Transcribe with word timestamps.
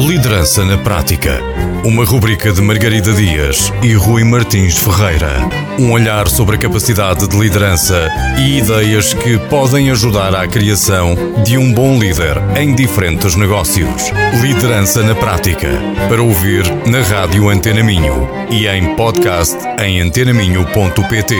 Liderança 0.00 0.64
na 0.64 0.78
Prática. 0.78 1.40
Uma 1.84 2.06
rubrica 2.06 2.50
de 2.50 2.62
Margarida 2.62 3.12
Dias 3.12 3.70
e 3.82 3.92
Rui 3.92 4.24
Martins 4.24 4.78
Ferreira. 4.78 5.30
Um 5.78 5.92
olhar 5.92 6.26
sobre 6.26 6.56
a 6.56 6.58
capacidade 6.58 7.28
de 7.28 7.38
liderança 7.38 8.08
e 8.38 8.56
ideias 8.56 9.12
que 9.12 9.36
podem 9.50 9.90
ajudar 9.90 10.34
à 10.34 10.48
criação 10.48 11.14
de 11.44 11.58
um 11.58 11.74
bom 11.74 11.98
líder 11.98 12.38
em 12.58 12.74
diferentes 12.74 13.36
negócios. 13.36 14.10
Liderança 14.40 15.02
na 15.02 15.14
Prática. 15.14 15.68
Para 16.08 16.22
ouvir 16.22 16.64
na 16.86 17.02
Rádio 17.02 17.50
Antena 17.50 17.82
Minho 17.82 18.26
e 18.50 18.66
em 18.66 18.96
podcast 18.96 19.58
em 19.84 20.00
antenaminho.pt. 20.00 21.36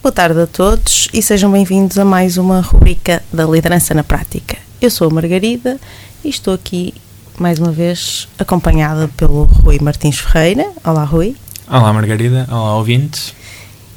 Boa 0.00 0.12
tarde 0.12 0.42
a 0.42 0.46
todos 0.46 1.08
e 1.12 1.20
sejam 1.20 1.50
bem-vindos 1.50 1.98
a 1.98 2.04
mais 2.04 2.38
uma 2.38 2.60
rubrica 2.60 3.20
da 3.32 3.44
Liderança 3.44 3.92
na 3.94 4.04
Prática. 4.04 4.56
Eu 4.80 4.90
sou 4.90 5.08
a 5.08 5.10
Margarida 5.10 5.80
e 6.24 6.28
estou 6.28 6.54
aqui 6.54 6.94
mais 7.38 7.58
uma 7.58 7.70
vez 7.70 8.28
acompanhada 8.38 9.08
pelo 9.16 9.44
Rui 9.44 9.78
Martins 9.80 10.18
Ferreira. 10.18 10.70
Olá, 10.84 11.04
Rui. 11.04 11.36
Olá, 11.68 11.92
Margarida. 11.92 12.46
Olá, 12.50 12.76
ouvintes. 12.76 13.34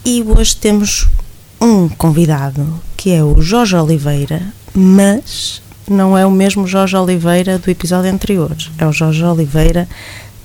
E 0.06 0.24
hoje 0.24 0.56
temos 0.56 1.08
um 1.62 1.88
convidado 1.88 2.80
que 2.98 3.12
é 3.12 3.24
o 3.24 3.42
Jorge 3.42 3.76
Oliveira, 3.76 4.42
mas 4.74 5.62
não 5.90 6.18
é 6.18 6.26
o 6.26 6.32
mesmo 6.32 6.68
Jorge 6.68 6.96
Oliveira 6.96 7.58
do 7.58 7.70
episódio 7.70 8.12
anterior. 8.12 8.56
É 8.78 8.86
o 8.86 8.92
Jorge 8.92 9.24
Oliveira 9.24 9.88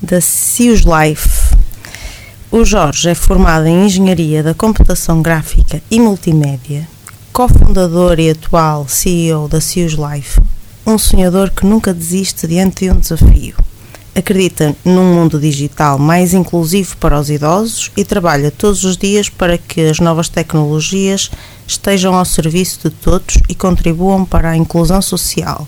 da 0.00 0.20
Cius 0.20 0.82
Life. 0.82 1.54
O 2.50 2.64
Jorge 2.64 3.08
é 3.08 3.14
formado 3.14 3.66
em 3.66 3.86
Engenharia 3.86 4.42
da 4.42 4.54
Computação 4.54 5.20
Gráfica 5.20 5.82
e 5.90 5.98
Multimédia, 5.98 6.86
cofundador 7.32 8.20
e 8.20 8.30
atual 8.30 8.86
CEO 8.86 9.48
da 9.48 9.60
Cius 9.60 9.94
Life, 9.94 10.40
um 10.86 10.98
sonhador 10.98 11.50
que 11.50 11.64
nunca 11.64 11.94
desiste 11.94 12.46
diante 12.46 12.84
de 12.84 12.90
um 12.90 12.98
desafio. 12.98 13.56
Acredita 14.14 14.76
num 14.84 15.14
mundo 15.14 15.40
digital 15.40 15.98
mais 15.98 16.34
inclusivo 16.34 16.96
para 16.98 17.18
os 17.18 17.30
idosos 17.30 17.90
e 17.96 18.04
trabalha 18.04 18.50
todos 18.50 18.84
os 18.84 18.96
dias 18.96 19.28
para 19.28 19.58
que 19.58 19.80
as 19.80 19.98
novas 19.98 20.28
tecnologias 20.28 21.30
estejam 21.66 22.14
ao 22.14 22.24
serviço 22.24 22.88
de 22.88 22.90
todos 22.90 23.38
e 23.48 23.54
contribuam 23.54 24.24
para 24.24 24.50
a 24.50 24.56
inclusão 24.56 25.02
social. 25.02 25.66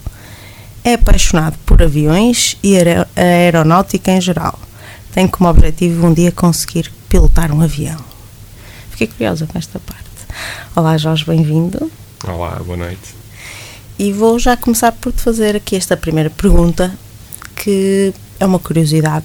É 0.85 0.95
apaixonado 0.95 1.59
por 1.67 1.83
aviões 1.83 2.57
e 2.63 2.77
a 2.79 3.09
aeronáutica 3.17 4.13
em 4.13 4.21
geral. 4.21 4.57
Tem 5.13 5.27
como 5.27 5.49
objetivo 5.49 6.07
um 6.07 6.15
dia 6.15 6.31
conseguir 6.31 6.93
pilotar 7.09 7.51
um 7.51 7.63
avião. 7.63 7.99
Fiquei 8.91 9.09
curiosa 9.09 9.47
com 9.47 9.59
esta 9.59 9.81
parte. 9.81 10.05
Olá, 10.77 10.97
Jorge, 10.97 11.25
bem-vindo. 11.25 11.91
Olá, 12.25 12.61
boa 12.65 12.77
noite. 12.77 13.26
E 13.99 14.13
vou 14.13 14.39
já 14.39 14.57
começar 14.57 14.93
por 14.93 15.13
te 15.13 15.23
fazer 15.23 15.57
aqui 15.57 15.75
esta 15.75 15.97
primeira 15.97 16.29
pergunta, 16.29 16.93
que 17.55 18.13
é 18.39 18.45
uma 18.45 18.59
curiosidade, 18.59 19.25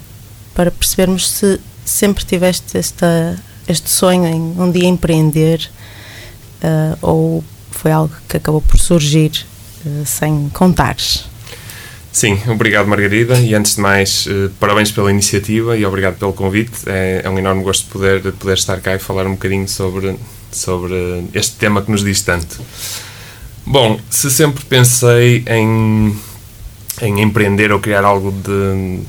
para 0.54 0.70
percebermos 0.70 1.30
se 1.30 1.60
sempre 1.84 2.24
tiveste 2.24 2.78
esta, 2.78 3.38
este 3.68 3.90
sonho 3.90 4.24
em 4.26 4.40
um 4.40 4.70
dia 4.70 4.88
empreender 4.88 5.68
ah, 6.62 6.96
ou 7.02 7.44
foi 7.70 7.90
algo 7.90 8.14
que 8.28 8.36
acabou 8.36 8.62
por 8.62 8.78
surgir 8.78 9.44
ah, 9.84 10.04
sem 10.06 10.48
contares. 10.54 11.26
Sim, 12.10 12.38
obrigado 12.46 12.86
Margarida 12.86 13.40
e 13.40 13.54
antes 13.54 13.76
de 13.76 13.80
mais, 13.80 14.26
eh, 14.28 14.50
parabéns 14.60 14.90
pela 14.90 15.10
iniciativa 15.10 15.78
e 15.78 15.86
obrigado 15.86 16.18
pelo 16.18 16.34
convite. 16.34 16.82
É, 16.84 17.22
é 17.24 17.30
um 17.30 17.38
enorme 17.38 17.62
gosto 17.62 17.86
de 17.86 17.90
poder, 17.90 18.20
de 18.20 18.32
poder 18.32 18.52
estar 18.52 18.78
cá 18.82 18.94
e 18.94 18.98
falar 18.98 19.26
um 19.26 19.32
bocadinho 19.32 19.66
sobre, 19.66 20.14
sobre 20.50 21.24
este 21.32 21.56
tema 21.56 21.80
que 21.80 21.90
nos 21.90 22.04
diz 22.04 22.20
tanto. 22.20 22.60
Bom, 23.64 23.98
se 24.10 24.30
sempre 24.30 24.64
pensei 24.64 25.44
em, 25.46 26.16
em 27.00 27.20
empreender 27.22 27.72
ou 27.72 27.78
criar 27.80 28.04
algo 28.04 28.32
de. 28.32 29.00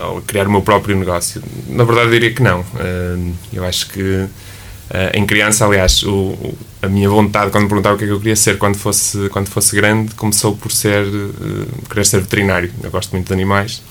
ou 0.00 0.20
criar 0.22 0.46
o 0.46 0.50
meu 0.50 0.62
próprio 0.62 0.96
negócio, 0.96 1.42
na 1.68 1.84
verdade 1.84 2.10
diria 2.10 2.32
que 2.32 2.42
não. 2.42 2.64
Eh, 2.78 3.32
Eu 3.52 3.64
acho 3.64 3.88
que 3.90 4.26
eh, 4.90 5.12
em 5.14 5.26
criança, 5.26 5.64
aliás, 5.66 6.02
o, 6.02 6.36
a 6.82 6.88
minha 6.88 7.08
vontade 7.08 7.50
quando 7.50 7.64
me 7.64 7.68
perguntaram 7.68 7.96
o 7.96 7.98
que 7.98 8.04
é 8.04 8.06
que 8.08 8.12
eu 8.12 8.18
queria 8.18 8.36
ser 8.36 8.58
quando 8.58 8.76
fosse, 8.76 9.28
quando 9.30 9.48
fosse 9.48 9.74
grande 9.74 10.14
começou 10.14 10.56
por 10.56 10.70
ser 10.72 11.04
eh, 11.06 11.66
querer 11.88 12.04
ser 12.06 12.20
veterinário. 12.20 12.70
Eu 12.82 12.90
gosto 12.90 13.10
muito 13.12 13.26
de 13.28 13.32
animais, 13.32 13.82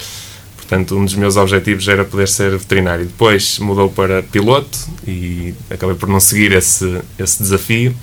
portanto, 0.56 0.96
um 0.98 1.06
dos 1.06 1.16
meus 1.16 1.38
objetivos 1.38 1.88
era 1.88 2.06
poder 2.06 2.28
ser 2.28 2.52
veterinário. 2.58 3.06
Depois 3.06 3.60
mudou 3.60 3.90
para 3.90 4.22
piloto 4.24 4.78
e 5.08 5.54
acabei 5.72 5.96
por 5.96 6.08
não 6.08 6.20
seguir 6.20 6.52
esse, 6.52 7.02
esse 7.20 7.42
desafio. 7.42 7.96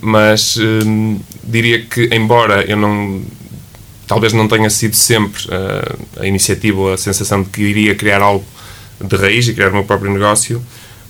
Mas 0.00 0.56
hum, 0.56 1.18
diria 1.42 1.82
que, 1.82 2.08
embora 2.12 2.64
eu 2.64 2.76
não 2.76 3.22
talvez 4.06 4.32
não 4.32 4.46
tenha 4.46 4.68
sido 4.70 4.94
sempre 4.94 5.42
ah, 5.50 5.96
a 6.20 6.26
iniciativa 6.26 6.78
ou 6.78 6.92
a 6.92 6.96
sensação 6.96 7.42
de 7.42 7.50
que 7.50 7.62
iria 7.62 7.94
criar 7.94 8.20
algo 8.20 8.44
de 9.00 9.16
raiz 9.16 9.48
e 9.48 9.54
criar 9.54 9.70
o 9.70 9.72
meu 9.72 9.84
próprio 9.84 10.12
negócio, 10.12 10.62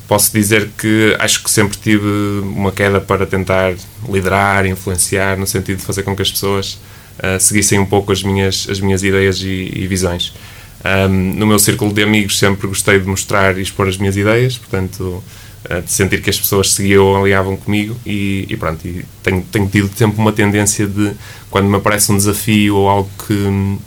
posso 0.09 0.33
dizer 0.33 0.71
que 0.79 1.17
acho 1.19 1.43
que 1.43 1.51
sempre 1.51 1.77
tive 1.77 2.07
uma 2.43 2.73
queda 2.73 3.01
para 3.01 3.27
tentar 3.27 3.75
liderar, 4.09 4.67
influenciar, 4.67 5.37
no 5.37 5.47
sentido 5.47 5.79
de 5.79 5.85
fazer 5.85 6.03
com 6.03 6.15
que 6.15 6.23
as 6.23 6.31
pessoas 6.31 6.79
ah, 7.19 7.39
seguissem 7.39 7.79
um 7.79 7.87
pouco 7.87 8.13
as 8.13 8.23
minhas, 8.23 8.67
as 8.71 8.81
minhas 8.81 9.03
ideias 9.03 9.41
e, 9.41 9.71
e 9.75 9.87
visões. 9.87 10.33
Ahm, 10.85 11.37
no 11.37 11.47
meu 11.47 11.59
círculo 11.59 11.93
de 11.93 12.03
amigos 12.03 12.39
sempre 12.39 12.67
gostei 12.67 12.99
de 12.99 13.07
mostrar 13.07 13.57
e 13.57 13.63
expor 13.63 13.89
as 13.89 13.97
minhas 13.97 14.17
ideias, 14.17 14.59
portanto, 14.59 15.23
de 15.85 15.91
sentir 15.91 16.21
que 16.21 16.29
as 16.29 16.39
pessoas 16.39 16.73
seguiam 16.73 17.05
ou 17.05 17.17
alinhavam 17.17 17.57
comigo 17.57 17.97
e, 18.05 18.47
e 18.51 18.57
pronto, 18.57 18.87
e 18.87 19.05
tenho, 19.23 19.43
tenho 19.51 19.67
tido 19.67 19.91
sempre 19.97 20.19
uma 20.19 20.31
tendência 20.31 20.87
de, 20.87 21.13
quando 21.51 21.69
me 21.69 21.77
aparece 21.77 22.13
um 22.13 22.17
desafio 22.17 22.77
ou 22.77 22.89
algo 22.89 23.11
que, 23.27 23.79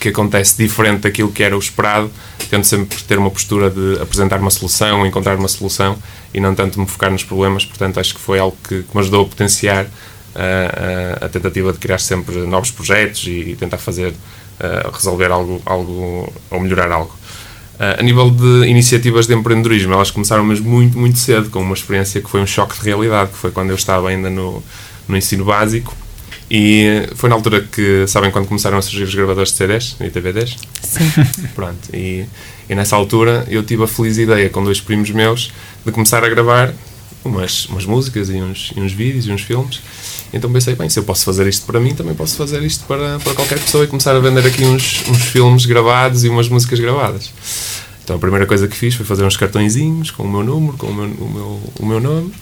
que 0.00 0.08
acontece 0.08 0.56
diferente 0.56 1.00
daquilo 1.00 1.30
que 1.30 1.42
era 1.42 1.54
o 1.54 1.58
esperado, 1.58 2.10
tento 2.54 2.66
sempre 2.66 3.02
ter 3.02 3.18
uma 3.18 3.30
postura 3.30 3.68
de 3.68 4.00
apresentar 4.00 4.38
uma 4.38 4.50
solução, 4.50 5.04
encontrar 5.06 5.36
uma 5.36 5.48
solução 5.48 5.98
e 6.32 6.40
não 6.40 6.54
tanto 6.54 6.80
me 6.80 6.86
focar 6.86 7.10
nos 7.10 7.24
problemas. 7.24 7.64
Portanto, 7.64 7.98
acho 7.98 8.14
que 8.14 8.20
foi 8.20 8.38
algo 8.38 8.56
que, 8.62 8.82
que 8.82 8.94
me 8.94 9.00
ajudou 9.00 9.22
a 9.22 9.28
potenciar 9.28 9.86
ah, 10.34 11.18
ah, 11.20 11.26
a 11.26 11.28
tentativa 11.28 11.72
de 11.72 11.78
criar 11.78 11.98
sempre 11.98 12.36
novos 12.46 12.70
projetos 12.70 13.24
e, 13.26 13.50
e 13.50 13.56
tentar 13.56 13.78
fazer 13.78 14.14
ah, 14.60 14.90
resolver 14.92 15.30
algo, 15.30 15.60
algo 15.66 16.32
ou 16.50 16.60
melhorar 16.60 16.92
algo. 16.92 17.14
Ah, 17.78 17.96
a 17.98 18.02
nível 18.02 18.30
de 18.30 18.66
iniciativas 18.66 19.26
de 19.26 19.34
empreendedorismo, 19.34 19.92
elas 19.92 20.10
começaram 20.10 20.44
mesmo 20.44 20.68
muito, 20.68 20.98
muito 20.98 21.18
cedo, 21.18 21.50
com 21.50 21.60
uma 21.60 21.74
experiência 21.74 22.20
que 22.20 22.30
foi 22.30 22.40
um 22.40 22.46
choque 22.46 22.78
de 22.78 22.84
realidade, 22.84 23.30
que 23.30 23.36
foi 23.36 23.50
quando 23.50 23.70
eu 23.70 23.76
estava 23.76 24.08
ainda 24.08 24.30
no, 24.30 24.62
no 25.08 25.16
ensino 25.16 25.44
básico. 25.44 25.94
E 26.50 27.08
foi 27.16 27.28
na 27.28 27.34
altura 27.34 27.62
que, 27.62 28.06
sabem 28.06 28.30
quando 28.30 28.46
começaram 28.46 28.76
a 28.76 28.82
surgir 28.82 29.04
os 29.04 29.14
gravadores 29.14 29.50
de 29.50 29.56
CDs 29.56 29.96
e 30.00 30.10
TVDs? 30.10 30.56
Sim. 30.82 31.10
Pronto, 31.54 31.88
e, 31.92 32.26
e 32.68 32.74
nessa 32.74 32.94
altura 32.96 33.46
eu 33.48 33.62
tive 33.62 33.82
a 33.82 33.86
feliz 33.86 34.18
ideia 34.18 34.48
com 34.50 34.62
dois 34.62 34.80
primos 34.80 35.10
meus 35.10 35.50
de 35.84 35.90
começar 35.90 36.22
a 36.22 36.28
gravar 36.28 36.72
umas, 37.24 37.66
umas 37.66 37.86
músicas 37.86 38.28
e 38.28 38.34
uns, 38.34 38.72
e 38.76 38.80
uns 38.80 38.92
vídeos 38.92 39.26
e 39.26 39.32
uns 39.32 39.40
filmes. 39.40 39.80
Então 40.34 40.52
pensei, 40.52 40.74
bem, 40.74 40.88
se 40.88 40.98
eu 40.98 41.04
posso 41.04 41.24
fazer 41.24 41.46
isto 41.46 41.64
para 41.64 41.78
mim, 41.78 41.94
também 41.94 42.14
posso 42.14 42.36
fazer 42.36 42.60
isto 42.62 42.84
para, 42.86 43.18
para 43.20 43.34
qualquer 43.34 43.58
pessoa 43.58 43.84
e 43.84 43.86
começar 43.86 44.16
a 44.16 44.18
vender 44.18 44.44
aqui 44.44 44.64
uns, 44.64 45.04
uns 45.08 45.22
filmes 45.22 45.64
gravados 45.64 46.24
e 46.24 46.28
umas 46.28 46.48
músicas 46.48 46.80
gravadas. 46.80 47.32
Então 48.02 48.16
a 48.16 48.18
primeira 48.18 48.44
coisa 48.44 48.66
que 48.66 48.76
fiz 48.76 48.94
foi 48.94 49.06
fazer 49.06 49.24
uns 49.24 49.36
cartõezinhos 49.36 50.10
com 50.10 50.24
o 50.24 50.28
meu 50.28 50.42
número, 50.42 50.76
com 50.76 50.88
o 50.88 50.94
meu, 50.94 51.04
o 51.04 51.30
meu, 51.32 51.72
o 51.78 51.86
meu 51.86 52.00
nome. 52.00 52.32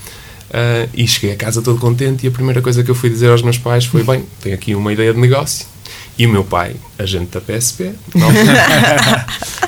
ah, 0.52 0.88
e 0.94 1.06
cheguei 1.06 1.32
a 1.32 1.36
casa 1.36 1.60
todo 1.60 1.78
contente 1.78 2.24
e 2.24 2.28
a 2.28 2.32
primeira 2.32 2.62
coisa 2.62 2.82
que 2.82 2.90
eu 2.90 2.94
fui 2.94 3.10
dizer 3.10 3.30
aos 3.30 3.42
meus 3.42 3.58
pais 3.58 3.84
foi, 3.84 4.02
bem, 4.02 4.24
tenho 4.40 4.54
aqui 4.54 4.74
uma 4.74 4.92
ideia 4.92 5.12
de 5.12 5.20
negócio. 5.20 5.66
E 6.16 6.26
o 6.26 6.30
meu 6.30 6.44
pai, 6.44 6.76
agente 6.98 7.30
da 7.32 7.40
PSP, 7.40 7.92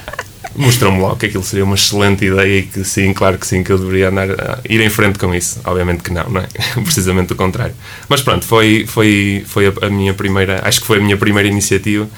mostrou-me 0.56 1.00
logo 1.00 1.16
que 1.16 1.26
aquilo 1.26 1.42
seria 1.42 1.64
uma 1.64 1.74
excelente 1.74 2.24
ideia 2.24 2.58
e 2.58 2.62
que 2.62 2.84
sim, 2.84 3.12
claro 3.12 3.38
que 3.38 3.46
sim, 3.46 3.62
que 3.62 3.70
eu 3.70 3.78
deveria 3.78 4.08
andar 4.08 4.28
ir 4.68 4.80
em 4.80 4.90
frente 4.90 5.18
com 5.18 5.34
isso. 5.34 5.60
Obviamente 5.64 6.02
que 6.02 6.12
não, 6.12 6.28
não 6.28 6.40
é? 6.40 6.46
Precisamente 6.82 7.32
o 7.32 7.36
contrário. 7.36 7.74
Mas 8.08 8.22
pronto, 8.22 8.44
foi, 8.44 8.86
foi, 8.86 9.44
foi 9.46 9.72
a, 9.82 9.90
minha 9.90 10.14
primeira, 10.14 10.60
acho 10.66 10.80
que 10.80 10.86
foi 10.86 10.98
a 10.98 11.00
minha 11.00 11.16
primeira 11.16 11.48
iniciativa 11.48 12.08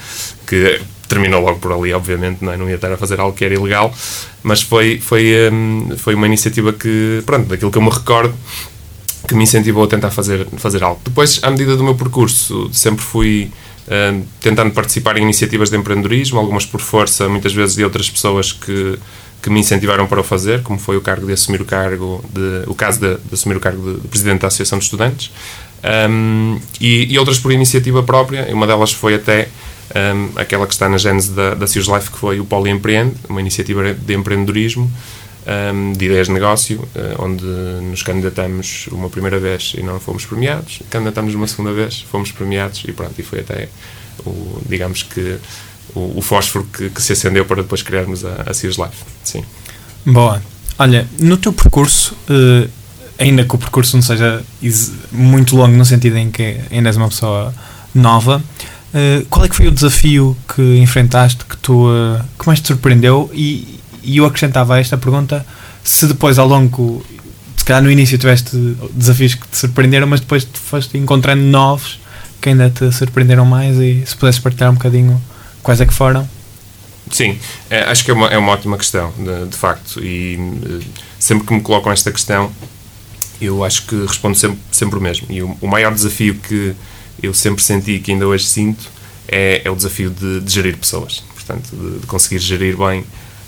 que 0.45 0.81
terminou 1.07 1.41
logo 1.41 1.59
por 1.59 1.71
ali, 1.71 1.93
obviamente, 1.93 2.43
não, 2.43 2.51
é? 2.51 2.57
não 2.57 2.69
ia 2.69 2.75
estar 2.75 2.91
a 2.91 2.97
fazer 2.97 3.19
algo 3.19 3.35
que 3.35 3.45
era 3.45 3.53
ilegal, 3.53 3.93
mas 4.43 4.61
foi, 4.61 4.99
foi, 4.99 5.49
hum, 5.51 5.95
foi 5.97 6.15
uma 6.15 6.27
iniciativa 6.27 6.73
que, 6.73 7.23
pronto, 7.25 7.47
daquilo 7.47 7.71
que 7.71 7.77
eu 7.77 7.81
me 7.81 7.89
recordo, 7.89 8.35
que 9.27 9.33
me 9.33 9.43
incentivou 9.43 9.83
a 9.83 9.87
tentar 9.87 10.11
fazer, 10.11 10.45
fazer 10.57 10.83
algo. 10.83 10.99
Depois, 11.03 11.39
à 11.43 11.49
medida 11.49 11.75
do 11.75 11.83
meu 11.83 11.95
percurso, 11.95 12.69
sempre 12.73 13.03
fui 13.03 13.51
tentando 14.41 14.73
participar 14.73 15.17
em 15.17 15.23
iniciativas 15.23 15.69
de 15.69 15.77
empreendedorismo, 15.77 16.39
algumas 16.39 16.65
por 16.65 16.81
força, 16.81 17.29
muitas 17.29 17.53
vezes 17.53 17.75
de 17.75 17.83
outras 17.83 18.09
pessoas 18.09 18.51
que, 18.51 18.99
que 19.41 19.49
me 19.49 19.59
incentivaram 19.59 20.07
para 20.07 20.19
o 20.19 20.23
fazer, 20.23 20.61
como 20.63 20.77
foi 20.77 20.97
o 20.97 21.01
cargo 21.01 21.25
de 21.25 21.33
assumir 21.33 21.61
o 21.61 21.65
cargo, 21.65 22.23
de, 22.33 22.69
o 22.69 22.75
caso 22.75 22.99
de, 22.99 23.15
de 23.15 23.33
assumir 23.33 23.55
o 23.55 23.59
cargo 23.59 23.93
de, 23.93 24.01
de 24.01 24.07
presidente 24.07 24.41
da 24.41 24.47
Associação 24.47 24.77
de 24.77 24.85
Estudantes, 24.85 25.31
Hum, 26.09 26.59
e, 26.81 27.13
e 27.13 27.19
outras 27.19 27.39
por 27.39 27.51
iniciativa 27.51 28.01
própria, 28.01 28.47
uma 28.53 28.65
delas 28.65 28.91
foi 28.91 29.13
até 29.13 29.47
hum, 29.95 30.29
aquela 30.35 30.65
que 30.65 30.73
está 30.73 30.89
na 30.89 30.97
gênese 30.97 31.31
da, 31.31 31.53
da 31.53 31.67
Cius 31.67 31.87
Life, 31.87 32.11
que 32.11 32.17
foi 32.17 32.39
o 32.39 32.45
Poli 32.45 32.69
Empreende, 32.69 33.15
uma 33.29 33.39
iniciativa 33.39 33.93
de 33.93 34.13
empreendedorismo, 34.13 34.91
um, 35.47 35.93
de 35.93 36.05
ideias 36.05 36.27
de 36.27 36.33
negócio, 36.33 36.79
uh, 36.79 37.23
onde 37.23 37.45
nos 37.45 38.03
candidatamos 38.03 38.87
uma 38.91 39.09
primeira 39.09 39.39
vez 39.39 39.73
e 39.77 39.81
não 39.81 39.99
fomos 39.99 40.25
premiados, 40.25 40.81
candidatamos 40.89 41.33
uma 41.33 41.47
segunda 41.47 41.71
vez, 41.73 42.01
fomos 42.01 42.31
premiados 42.31 42.83
e 42.85 42.91
pronto, 42.91 43.13
e 43.17 43.23
foi 43.23 43.39
até, 43.39 43.69
o, 44.25 44.61
digamos 44.67 45.03
que, 45.03 45.37
o, 45.95 46.17
o 46.17 46.21
fósforo 46.21 46.65
que, 46.65 46.89
que, 46.89 47.01
se 47.01 47.13
acendeu 47.13 47.45
para 47.45 47.61
depois 47.61 47.81
criarmos 47.81 48.25
a, 48.25 48.29
a 48.29 48.51
Life. 48.51 49.03
Sim. 49.23 49.43
Boa. 50.05 50.41
Olha, 50.77 51.07
no 51.19 51.37
teu 51.37 51.53
percurso, 51.53 52.15
uh, 52.29 52.69
ainda 53.17 53.43
que 53.43 53.55
o 53.55 53.57
percurso 53.57 53.95
não 53.95 54.03
seja 54.03 54.43
muito 55.11 55.55
longo 55.55 55.75
no 55.75 55.85
sentido 55.85 56.17
em 56.17 56.29
que 56.29 56.59
ainda 56.69 56.89
és 56.89 56.97
uma 56.97 57.07
pessoa 57.07 57.53
nova, 57.95 58.37
uh, 58.93 59.25
qual 59.29 59.45
é 59.45 59.49
que 59.49 59.55
foi 59.55 59.67
o 59.67 59.71
desafio 59.71 60.37
que 60.53 60.77
enfrentaste 60.77 61.45
que, 61.45 61.57
tu, 61.57 61.87
uh, 61.87 62.21
que 62.37 62.45
mais 62.45 62.59
te 62.59 62.67
surpreendeu 62.67 63.31
e, 63.33 63.79
e 64.03 64.17
eu 64.17 64.25
acrescentava 64.25 64.75
a 64.75 64.79
esta 64.79 64.97
pergunta 64.97 65.45
se 65.83 66.05
depois 66.05 66.37
ao 66.37 66.47
longo, 66.47 67.05
se 67.55 67.63
calhar 67.63 67.81
no 67.81 67.89
início 67.89 68.17
tiveste 68.17 68.57
desafios 68.91 69.35
que 69.35 69.47
te 69.47 69.57
surpreenderam, 69.57 70.07
mas 70.07 70.19
depois 70.19 70.43
te 70.43 70.59
foste 70.59 70.97
encontrando 70.97 71.41
novos 71.43 71.99
que 72.41 72.49
ainda 72.49 72.69
te 72.69 72.91
surpreenderam 72.91 73.45
mais 73.45 73.77
e 73.77 74.03
se 74.05 74.15
pudesses 74.15 74.39
partilhar 74.39 74.71
um 74.71 74.75
bocadinho 74.75 75.21
quais 75.63 75.81
é 75.81 75.85
que 75.85 75.93
foram. 75.93 76.27
Sim, 77.11 77.39
é, 77.69 77.83
acho 77.83 78.03
que 78.03 78.11
é 78.11 78.13
uma, 78.13 78.27
é 78.27 78.37
uma 78.37 78.51
ótima 78.51 78.77
questão, 78.77 79.13
de, 79.17 79.49
de 79.49 79.57
facto, 79.57 80.03
e 80.03 80.37
eh, 80.37 80.85
sempre 81.17 81.47
que 81.47 81.53
me 81.53 81.61
colocam 81.61 81.91
esta 81.91 82.11
questão, 82.11 82.51
eu 83.39 83.63
acho 83.63 83.83
que 83.87 83.95
respondo 84.05 84.37
sempre, 84.37 84.59
sempre 84.71 84.99
o 84.99 85.01
mesmo. 85.01 85.27
E 85.29 85.41
o, 85.41 85.57
o 85.61 85.67
maior 85.67 85.93
desafio 85.93 86.35
que 86.35 86.75
eu 87.21 87.33
sempre 87.33 87.63
senti 87.63 87.93
e 87.93 87.99
que 87.99 88.11
ainda 88.11 88.27
hoje 88.27 88.45
sinto 88.45 88.89
é, 89.27 89.61
é 89.63 89.71
o 89.71 89.75
desafio 89.75 90.09
de, 90.09 90.41
de, 90.41 90.51
gerir 90.51 90.77
pessoas, 90.77 91.23
portanto, 91.33 91.69
de, 91.71 91.99
de 91.99 92.07
conseguir 92.07 92.39
gerir 92.39 92.77
bem 92.77 93.05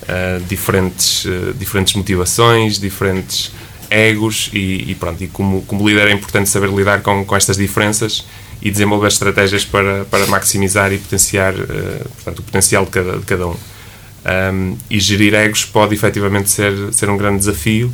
uh, 0.09 0.43
diferentes, 0.45 1.25
uh, 1.25 1.53
diferentes 1.53 1.93
motivações, 1.93 2.79
diferentes 2.79 3.51
egos 3.89 4.49
e, 4.53 4.91
e, 4.91 4.95
pronto, 4.95 5.23
e 5.23 5.27
como, 5.27 5.61
como 5.63 5.87
líder 5.87 6.07
é 6.07 6.11
importante 6.11 6.49
saber 6.49 6.69
lidar 6.69 7.01
com, 7.01 7.25
com 7.25 7.35
estas 7.35 7.57
diferenças 7.57 8.25
e 8.61 8.69
desenvolver 8.69 9.07
estratégias 9.07 9.65
para, 9.65 10.05
para 10.05 10.27
maximizar 10.27 10.91
e 10.91 10.97
potenciar 10.97 11.53
uh, 11.53 12.09
portanto, 12.15 12.39
o 12.39 12.43
potencial 12.43 12.85
de 12.85 12.91
cada, 12.91 13.17
de 13.17 13.25
cada 13.25 13.47
um. 13.47 13.51
um. 13.51 14.77
E 14.89 14.99
gerir 14.99 15.33
egos 15.33 15.65
pode 15.65 15.95
efetivamente 15.95 16.49
ser, 16.49 16.73
ser 16.93 17.09
um 17.09 17.17
grande 17.17 17.39
desafio, 17.39 17.91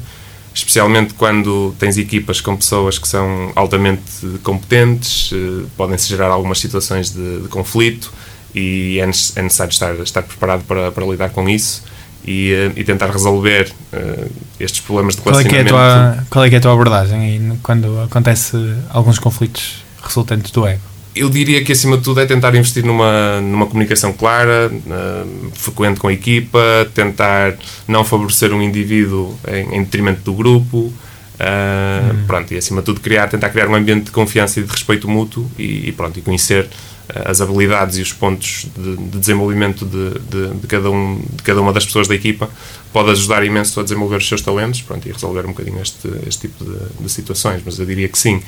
especialmente 0.53 1.13
quando 1.13 1.75
tens 1.77 1.97
equipas 1.97 2.41
com 2.41 2.55
pessoas 2.55 2.97
que 2.97 3.07
são 3.07 3.51
altamente 3.55 4.01
competentes, 4.43 5.31
uh, 5.31 5.69
podem-se 5.77 6.07
gerar 6.09 6.27
algumas 6.27 6.59
situações 6.59 7.11
de, 7.11 7.41
de 7.41 7.47
conflito 7.47 8.11
e 8.53 8.99
é, 8.99 9.03
é 9.03 9.41
necessário 9.41 9.71
estar, 9.71 9.93
estar 9.95 10.23
preparado 10.23 10.63
para, 10.63 10.91
para 10.91 11.05
lidar 11.05 11.29
com 11.29 11.47
isso 11.47 11.83
e, 12.25 12.53
uh, 12.53 12.79
e 12.79 12.83
tentar 12.83 13.09
resolver 13.11 13.71
uh, 13.93 14.31
estes 14.59 14.81
problemas 14.81 15.15
de 15.15 15.21
relacionamento. 15.21 15.69
Qual 15.69 15.81
é, 15.81 15.91
que 15.91 15.95
é, 15.95 16.09
a 16.09 16.15
tua, 16.15 16.25
qual 16.29 16.45
é 16.45 16.49
que 16.49 16.55
é 16.55 16.57
a 16.57 16.61
tua 16.61 16.73
abordagem 16.73 17.19
aí, 17.19 17.57
quando 17.61 18.01
acontece 18.01 18.57
alguns 18.89 19.19
conflitos 19.19 19.83
resultantes 20.01 20.51
do 20.51 20.67
ego? 20.67 20.81
Eu 21.15 21.29
diria 21.29 21.63
que, 21.63 21.71
acima 21.71 21.97
de 21.97 22.03
tudo, 22.03 22.19
é 22.19 22.25
tentar 22.25 22.53
investir 22.55 22.83
numa, 22.83 23.39
numa 23.39 23.65
comunicação 23.67 24.11
clara, 24.11 24.69
uh, 24.69 25.51
frequente 25.53 25.99
com 25.99 26.09
a 26.09 26.13
equipa, 26.13 26.59
tentar 26.93 27.55
não 27.87 28.03
favorecer 28.03 28.51
um 28.51 28.61
indivíduo 28.61 29.33
em, 29.47 29.77
em 29.77 29.83
detrimento 29.83 30.21
do 30.23 30.33
grupo, 30.33 30.91
uh, 31.39 32.13
hum. 32.13 32.23
pronto, 32.27 32.53
e 32.53 32.57
acima 32.57 32.81
de 32.81 32.85
tudo 32.85 32.99
criar, 33.01 33.27
tentar 33.27 33.49
criar 33.49 33.67
um 33.67 33.75
ambiente 33.75 34.05
de 34.05 34.11
confiança 34.11 34.59
e 34.59 34.63
de 34.63 34.71
respeito 34.71 35.07
mútuo 35.07 35.49
e, 35.57 35.89
e 35.89 35.91
pronto, 35.91 36.17
e 36.17 36.21
conhecer 36.21 36.67
as 37.13 37.39
habilidades 37.41 37.97
e 37.97 38.01
os 38.01 38.11
pontos 38.11 38.67
de, 38.75 38.97
de 38.97 39.19
desenvolvimento 39.19 39.85
de, 39.85 40.19
de, 40.19 40.59
de, 40.59 40.67
cada 40.67 40.89
um, 40.89 41.21
de 41.29 41.43
cada 41.43 41.61
uma 41.61 41.71
das 41.71 41.85
pessoas 41.85 42.07
da 42.07 42.15
equipa 42.15 42.49
pode 42.91 43.11
ajudar 43.11 43.45
imenso 43.45 43.79
a 43.79 43.83
desenvolver 43.83 44.17
os 44.17 44.27
seus 44.27 44.41
talentos 44.41 44.81
pronto, 44.81 45.07
e 45.07 45.11
resolver 45.11 45.45
um 45.45 45.49
bocadinho 45.49 45.81
este, 45.81 46.07
este 46.27 46.47
tipo 46.47 46.65
de, 46.99 47.09
situações. 47.09 47.61
Mas 47.63 47.77
eu 47.77 47.85
diria 47.85 48.07
que 48.07 48.17
sim, 48.17 48.41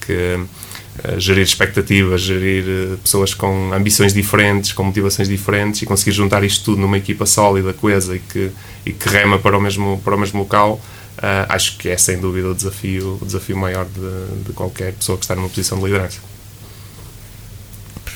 que 0.00 0.12
uh, 0.12 1.20
gerir 1.20 1.42
expectativas, 1.42 2.20
gerir 2.20 2.64
uh, 2.64 2.98
pessoas 2.98 3.34
com 3.34 3.72
ambições 3.72 4.14
diferentes, 4.14 4.72
com 4.72 4.84
motivações 4.84 5.28
diferentes 5.28 5.82
e 5.82 5.86
conseguir 5.86 6.12
juntar 6.12 6.44
isto 6.44 6.64
tudo 6.64 6.80
numa 6.80 6.98
equipa 6.98 7.26
sólida, 7.26 7.72
coesa 7.72 8.14
e 8.14 8.20
que, 8.20 8.50
e 8.86 8.92
que 8.92 9.08
rema 9.08 9.38
para 9.38 9.58
o 9.58 9.60
mesmo, 9.60 10.00
para 10.04 10.14
o 10.14 10.18
mesmo 10.18 10.38
local. 10.40 10.80
Uh, 11.24 11.46
acho 11.48 11.78
que 11.78 11.88
é 11.88 11.96
sem 11.96 12.20
dúvida 12.20 12.48
o 12.48 12.54
desafio, 12.54 13.18
o 13.22 13.24
desafio 13.24 13.56
maior 13.56 13.86
de, 13.86 14.44
de 14.44 14.52
qualquer 14.52 14.92
pessoa 14.92 15.16
que 15.16 15.24
está 15.24 15.34
numa 15.34 15.48
posição 15.48 15.78
de 15.78 15.84
liderança 15.84 16.20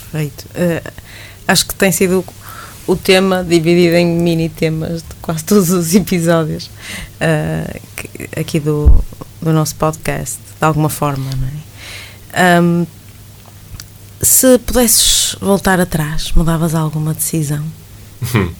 perfeito. 0.09 0.47
Uh, 0.55 0.93
acho 1.47 1.67
que 1.67 1.75
tem 1.75 1.93
sido 1.93 2.25
o 2.87 2.97
tema 2.97 3.45
dividido 3.45 3.97
em 3.97 4.07
mini 4.07 4.49
temas 4.49 5.03
de 5.03 5.15
quase 5.21 5.45
todos 5.45 5.69
os 5.71 5.95
episódios 5.95 6.71
uh, 7.21 7.81
aqui 8.39 8.59
do, 8.59 9.05
do 9.41 9.53
nosso 9.53 9.75
podcast, 9.77 10.39
de 10.59 10.65
alguma 10.65 10.89
forma, 10.89 11.31
não 11.37 11.49
é? 11.49 11.53
Um, 12.61 12.87
se 14.21 14.59
pudesses 14.59 15.37
voltar 15.41 15.81
atrás, 15.81 16.33
mudavas 16.33 16.75
alguma 16.75 17.15
decisão? 17.15 17.65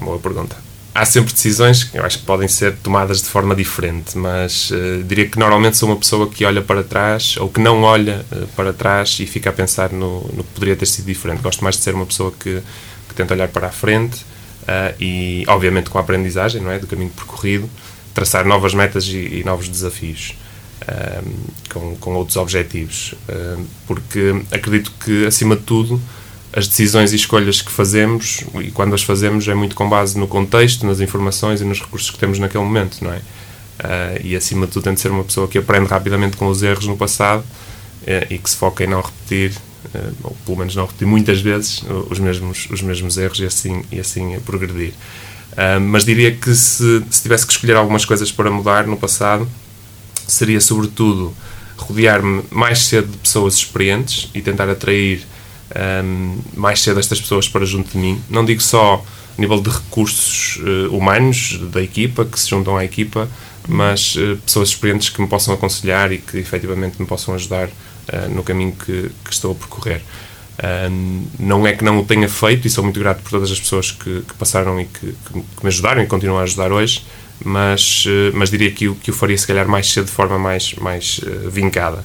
Boa 0.00 0.18
pergunta 0.18 0.65
há 0.96 1.04
sempre 1.04 1.32
decisões 1.32 1.84
que 1.84 1.98
eu 1.98 2.04
acho 2.04 2.18
que 2.18 2.24
podem 2.24 2.48
ser 2.48 2.74
tomadas 2.76 3.20
de 3.20 3.28
forma 3.28 3.54
diferente, 3.54 4.16
mas 4.16 4.70
uh, 4.70 5.02
diria 5.04 5.28
que 5.28 5.38
normalmente 5.38 5.76
sou 5.76 5.88
uma 5.88 5.96
pessoa 5.96 6.28
que 6.28 6.44
olha 6.44 6.62
para 6.62 6.82
trás 6.82 7.36
ou 7.36 7.48
que 7.48 7.60
não 7.60 7.82
olha 7.82 8.24
uh, 8.32 8.46
para 8.48 8.72
trás 8.72 9.18
e 9.20 9.26
fica 9.26 9.50
a 9.50 9.52
pensar 9.52 9.92
no, 9.92 10.22
no, 10.32 10.42
que 10.42 10.50
poderia 10.54 10.74
ter 10.74 10.86
sido 10.86 11.04
diferente. 11.04 11.42
Gosto 11.42 11.62
mais 11.62 11.76
de 11.76 11.82
ser 11.82 11.94
uma 11.94 12.06
pessoa 12.06 12.32
que, 12.32 12.62
que 13.08 13.14
tenta 13.14 13.34
olhar 13.34 13.48
para 13.48 13.68
a 13.68 13.70
frente 13.70 14.22
uh, 14.62 14.94
e, 14.98 15.44
obviamente, 15.48 15.90
com 15.90 15.98
a 15.98 16.00
aprendizagem 16.00 16.62
não 16.62 16.70
é, 16.70 16.78
do 16.78 16.86
caminho 16.86 17.10
percorrido, 17.10 17.68
traçar 18.14 18.46
novas 18.46 18.72
metas 18.72 19.04
e, 19.06 19.40
e 19.40 19.42
novos 19.44 19.68
desafios. 19.68 20.34
com, 21.72 21.96
com 21.96 22.14
outros 22.14 22.36
objetivos, 22.36 23.14
porque 23.86 24.42
acredito 24.52 24.92
que, 25.04 25.26
acima 25.26 25.56
de 25.56 25.62
tudo, 25.62 26.00
as 26.52 26.66
decisões 26.66 27.12
e 27.12 27.16
escolhas 27.16 27.60
que 27.60 27.70
fazemos, 27.70 28.44
e 28.62 28.70
quando 28.70 28.94
as 28.94 29.02
fazemos 29.02 29.46
é 29.48 29.54
muito 29.54 29.74
com 29.74 29.88
base 29.88 30.18
no 30.18 30.26
contexto, 30.26 30.86
nas 30.86 31.00
informações 31.00 31.60
e 31.60 31.64
nos 31.64 31.80
recursos 31.80 32.10
que 32.10 32.18
temos 32.18 32.38
naquele 32.38 32.64
momento, 32.64 33.02
não 33.02 33.12
é? 33.12 33.20
Uh, 33.76 34.24
e 34.24 34.34
acima 34.34 34.66
de 34.66 34.72
tudo 34.72 34.84
tem 34.84 34.94
de 34.94 35.00
ser 35.00 35.10
uma 35.10 35.22
pessoa 35.22 35.46
que 35.46 35.58
aprende 35.58 35.86
rapidamente 35.86 36.36
com 36.38 36.48
os 36.48 36.62
erros 36.62 36.86
no 36.86 36.96
passado 36.96 37.40
uh, 37.42 38.32
e 38.32 38.38
que 38.38 38.48
se 38.48 38.56
foca 38.56 38.84
em 38.84 38.86
não 38.86 39.02
repetir, 39.02 39.52
uh, 39.94 40.14
ou 40.24 40.36
pelo 40.46 40.58
menos 40.58 40.74
não 40.74 40.86
repetir 40.86 41.06
muitas 41.06 41.40
vezes 41.42 41.82
os 42.08 42.18
mesmos, 42.18 42.68
os 42.70 42.80
mesmos 42.80 43.18
erros 43.18 43.38
e 43.38 43.44
assim, 43.44 43.84
e 43.92 44.00
assim 44.00 44.40
progredir. 44.46 44.94
mas 45.82 46.04
diria 46.04 46.34
que 46.34 46.54
se, 46.54 47.04
se 47.10 47.22
tivesse 47.22 47.46
que 47.46 47.52
escolher 47.52 47.76
algumas 47.76 48.04
coisas 48.04 48.32
para 48.32 48.50
mudar 48.50 48.86
no 48.86 48.96
passado, 48.96 49.46
seria 50.26 50.60
sobretudo 50.60 51.34
rodear-me 51.76 52.44
mais 52.50 52.86
cedo 52.86 53.08
de 53.08 53.18
pessoas 53.18 53.54
experientes 53.54 54.30
e 54.34 54.40
tentar 54.40 54.70
atrair 54.70 55.26
um, 55.74 56.38
mais 56.54 56.80
cedo 56.80 57.00
estas 57.00 57.20
pessoas 57.20 57.48
para 57.48 57.64
junto 57.64 57.92
de 57.92 57.98
mim. 57.98 58.20
Não 58.28 58.44
digo 58.44 58.62
só 58.62 59.04
a 59.36 59.40
nível 59.40 59.60
de 59.60 59.70
recursos 59.70 60.58
uh, 60.58 60.96
humanos 60.96 61.58
da 61.70 61.82
equipa, 61.82 62.24
que 62.24 62.38
se 62.38 62.48
juntam 62.48 62.76
à 62.76 62.84
equipa, 62.84 63.28
mas 63.68 64.16
uh, 64.16 64.36
pessoas 64.38 64.70
experientes 64.70 65.10
que 65.10 65.20
me 65.20 65.26
possam 65.26 65.54
aconselhar 65.54 66.10
e 66.12 66.18
que 66.18 66.38
efetivamente 66.38 66.96
me 66.98 67.06
possam 67.06 67.34
ajudar 67.34 67.68
uh, 67.68 68.28
no 68.30 68.42
caminho 68.42 68.72
que, 68.72 69.10
que, 69.24 69.32
estou 69.32 69.52
a 69.52 69.54
percorrer. 69.54 70.02
não 71.38 71.66
é 71.66 71.72
que 71.74 71.84
não 71.84 71.98
o 71.98 72.04
tenha 72.04 72.28
feito 72.28 72.66
e 72.66 72.70
sou 72.70 72.82
muito 72.82 72.98
grato 72.98 73.22
por 73.22 73.30
todas 73.30 73.50
as 73.50 73.60
pessoas 73.60 73.90
que, 73.90 74.22
que 74.22 74.34
passaram 74.34 74.80
e 74.80 74.86
que, 74.86 75.06
que, 75.06 75.62
me 75.62 75.68
ajudaram 75.68 76.02
e 76.02 76.06
continuam 76.06 76.38
a 76.38 76.44
ajudar 76.44 76.72
hoje, 76.72 77.04
mas, 77.44 78.06
mas 78.32 78.48
diria 78.48 78.70
que 78.70 78.88
o, 78.88 78.94
que 78.94 79.10
o 79.10 79.14
faria 79.14 79.36
se 79.36 79.46
calhar 79.46 79.68
mais 79.68 79.92
cedo 79.92 80.06
de 80.06 80.12
forma 80.12 80.38
mais, 80.38 80.72
mais 80.76 81.20
vincada. 81.50 82.02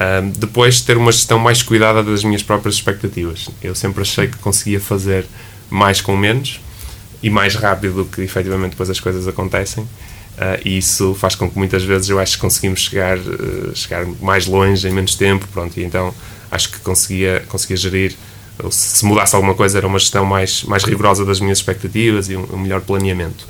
Um, 0.00 0.30
depois, 0.30 0.80
ter 0.80 0.96
uma 0.96 1.10
gestão 1.10 1.38
mais 1.38 1.62
cuidada 1.62 2.02
das 2.04 2.22
minhas 2.22 2.42
próprias 2.42 2.76
expectativas. 2.76 3.48
Eu 3.62 3.74
sempre 3.74 4.02
achei 4.02 4.28
que 4.28 4.38
conseguia 4.38 4.80
fazer 4.80 5.26
mais 5.68 6.00
com 6.00 6.16
menos 6.16 6.60
e 7.20 7.28
mais 7.28 7.56
rápido 7.56 7.94
do 7.94 8.04
que 8.04 8.22
efetivamente 8.22 8.70
depois 8.70 8.88
as 8.88 9.00
coisas 9.00 9.26
acontecem. 9.26 9.82
Uh, 9.82 10.60
e 10.64 10.78
isso 10.78 11.14
faz 11.14 11.34
com 11.34 11.50
que 11.50 11.58
muitas 11.58 11.82
vezes 11.82 12.08
eu 12.08 12.20
acho 12.20 12.36
que 12.36 12.40
conseguimos 12.40 12.80
chegar, 12.80 13.18
uh, 13.18 13.74
chegar 13.74 14.06
mais 14.20 14.46
longe 14.46 14.86
em 14.86 14.92
menos 14.92 15.16
tempo. 15.16 15.48
Pronto, 15.48 15.78
e 15.80 15.82
então 15.82 16.14
acho 16.48 16.70
que 16.70 16.78
conseguia, 16.78 17.44
conseguia 17.48 17.76
gerir. 17.76 18.16
Se 18.70 19.04
mudasse 19.04 19.34
alguma 19.34 19.54
coisa, 19.54 19.78
era 19.78 19.86
uma 19.86 19.98
gestão 19.98 20.24
mais, 20.24 20.62
mais 20.62 20.84
rigorosa 20.84 21.24
das 21.24 21.40
minhas 21.40 21.58
expectativas 21.58 22.28
e 22.28 22.36
um, 22.36 22.54
um 22.54 22.58
melhor 22.58 22.80
planeamento 22.82 23.46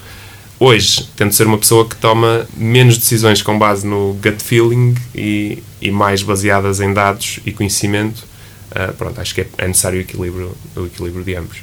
hoje 0.59 1.09
tento 1.17 1.35
ser 1.35 1.47
uma 1.47 1.59
pessoa 1.59 1.88
que 1.88 1.97
toma 1.97 2.47
menos 2.57 2.99
decisões 2.99 3.43
com 3.43 3.59
base 3.59 3.87
no 3.87 4.19
gut 4.23 4.43
feeling 4.43 4.95
e, 5.15 5.62
e 5.81 5.91
mais 5.91 6.23
baseadas 6.23 6.81
em 6.81 6.93
dados 6.93 7.41
e 7.45 7.53
conhecimento. 7.53 8.27
Uh, 8.71 8.93
pronto, 8.95 9.21
acho 9.21 9.35
que 9.35 9.43
é, 9.43 9.49
é, 9.59 9.67
necessário 9.67 9.99
o 9.99 10.03
equilíbrio, 10.03 10.57
o 10.77 10.87
equilíbrio 10.87 11.25
de 11.25 11.35
ambos. 11.37 11.59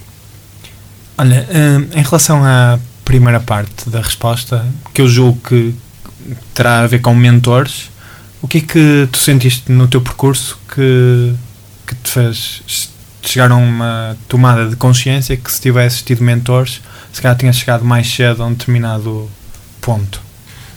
Olha, 1.18 1.48
uh, 1.50 1.98
em 1.98 2.02
relação 2.02 2.44
à 2.44 2.80
primeira 3.04 3.40
parte 3.40 3.90
da 3.90 4.02
resposta, 4.02 4.66
que 4.94 5.02
eu 5.02 5.08
julgo 5.08 5.40
que 5.48 5.74
terá 6.54 6.82
a 6.82 6.88
ver 6.88 7.00
com 7.00 7.14
mentores, 7.14 7.90
o 8.42 8.48
que 8.48 8.58
é 8.58 8.62
que 8.62 9.10
tu 9.12 9.18
sentiste 9.18 9.72
no 9.72 9.88
teu 9.88 10.02
percurso 10.02 10.58
que, 10.74 11.34
que 11.86 11.96
te 11.96 12.10
fez 12.10 12.62
chegaram 13.30 13.56
a 13.56 13.60
uma 13.60 14.18
tomada 14.28 14.68
de 14.68 14.76
consciência 14.76 15.36
que 15.36 15.52
se 15.52 15.62
tivesse 15.62 16.04
tido 16.04 16.24
mentores, 16.24 16.82
se 17.12 17.22
calhar 17.22 17.38
tinha 17.38 17.54
chegado 17.54 17.84
mais 17.84 18.08
cedo 18.12 18.44
a 18.44 18.46
um 18.48 18.54
determinado 18.54 19.30
ponto. 19.82 20.22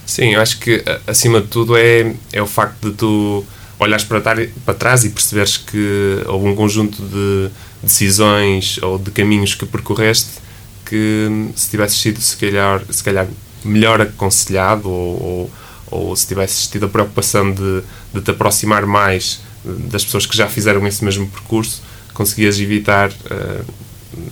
Sim, 0.05 0.33
eu 0.33 0.41
acho 0.41 0.59
que 0.59 0.83
acima 1.05 1.41
de 1.41 1.47
tudo 1.47 1.77
é, 1.77 2.15
é 2.33 2.41
o 2.41 2.47
facto 2.47 2.89
de 2.89 2.95
tu 2.95 3.45
olhares 3.79 4.03
para, 4.03 4.19
para 4.19 4.73
trás 4.73 5.05
e 5.05 5.09
perceberes 5.09 5.57
que 5.57 6.23
houve 6.27 6.47
um 6.47 6.55
conjunto 6.55 7.01
de 7.01 7.49
decisões 7.81 8.77
ou 8.81 8.97
de 8.97 9.11
caminhos 9.11 9.55
que 9.55 9.65
percorreste 9.65 10.39
que 10.85 11.51
se 11.55 11.69
tivesse 11.69 11.97
sido 11.97 12.19
se 12.19 12.35
calhar, 12.35 12.81
se 12.89 13.03
calhar 13.03 13.27
melhor 13.63 14.01
aconselhado 14.01 14.89
ou, 14.89 15.51
ou, 15.91 16.09
ou 16.09 16.15
se 16.15 16.27
tivesses 16.27 16.67
tido 16.67 16.87
a 16.87 16.89
preocupação 16.89 17.51
de, 17.51 17.83
de 18.13 18.21
te 18.21 18.31
aproximar 18.31 18.85
mais 18.85 19.39
das 19.63 20.03
pessoas 20.03 20.25
que 20.25 20.35
já 20.35 20.47
fizeram 20.47 20.85
esse 20.87 21.03
mesmo 21.05 21.27
percurso, 21.27 21.81
conseguias 22.19 22.59
evitar 22.59 23.09
uh, 23.09 23.65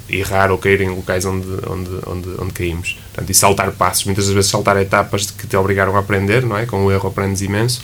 errar 0.10 0.51
ou 0.51 0.58
cair 0.58 0.82
em 0.82 0.89
locais 0.89 1.24
onde, 1.24 1.48
onde, 1.65 1.89
onde, 2.06 2.29
onde 2.38 2.51
caímos. 2.51 2.98
Portanto, 3.13 3.29
e 3.29 3.34
saltar 3.34 3.72
passos, 3.72 4.03
muitas 4.03 4.27
vezes 4.27 4.51
saltar 4.51 4.75
etapas 4.75 5.32
que 5.32 5.48
te 5.48 5.56
obrigaram 5.56 5.96
a 5.96 6.00
aprender, 6.00 6.46
não 6.46 6.58
é? 6.58 6.65
Com 6.65 6.84
o 6.84 6.91
erro 6.91 7.08
aprendes 7.08 7.41
imenso, 7.41 7.82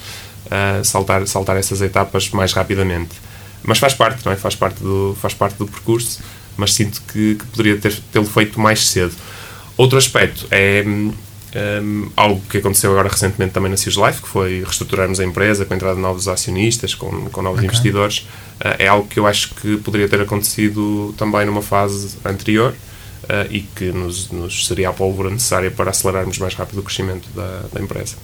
uh, 0.47 0.83
saltar, 0.83 1.25
saltar 1.25 1.55
essas 1.55 1.81
etapas 1.81 2.29
mais 2.31 2.51
rapidamente. 2.51 3.11
Mas 3.63 3.79
faz 3.79 3.93
parte, 3.93 4.25
não 4.25 4.33
é? 4.33 4.35
Faz 4.35 4.55
parte 4.55 4.83
do, 4.83 5.17
faz 5.21 5.33
parte 5.33 5.55
do 5.55 5.65
percurso, 5.65 6.19
mas 6.57 6.73
sinto 6.73 7.01
que, 7.03 7.35
que 7.35 7.45
poderia 7.45 7.79
tê-lo 8.11 8.25
feito 8.25 8.59
mais 8.59 8.85
cedo. 8.89 9.13
Outro 9.77 9.97
aspecto 9.97 10.45
é 10.51 10.83
um, 11.55 12.09
algo 12.15 12.41
que 12.49 12.57
aconteceu 12.57 12.91
agora 12.91 13.09
recentemente 13.09 13.53
também 13.53 13.69
na 13.69 13.77
Sears 13.77 13.95
Life, 13.97 14.21
que 14.21 14.27
foi 14.27 14.63
reestruturarmos 14.63 15.19
a 15.19 15.23
empresa 15.23 15.65
com 15.65 15.73
a 15.73 15.75
entrada 15.75 15.95
de 15.95 16.01
novos 16.01 16.27
acionistas, 16.27 16.95
com, 16.95 17.29
com 17.29 17.41
novos 17.41 17.59
okay. 17.59 17.67
investidores. 17.67 18.19
Uh, 18.59 18.75
é 18.79 18.87
algo 18.87 19.07
que 19.07 19.19
eu 19.19 19.27
acho 19.27 19.53
que 19.55 19.77
poderia 19.77 20.09
ter 20.09 20.19
acontecido 20.21 21.13
também 21.17 21.45
numa 21.45 21.61
fase 21.61 22.17
anterior 22.25 22.73
uh, 23.23 23.51
e 23.51 23.61
que 23.61 23.91
nos, 23.91 24.31
nos, 24.31 24.67
seria 24.67 24.89
a 24.89 24.93
pólvora 24.93 25.29
necessária 25.29 25.69
para 25.69 25.91
acelerarmos 25.91 26.39
mais 26.39 26.55
rápido 26.55 26.79
o 26.79 26.83
crescimento 26.83 27.27
da, 27.35 27.63
da 27.71 27.81
empresa. 27.81 28.15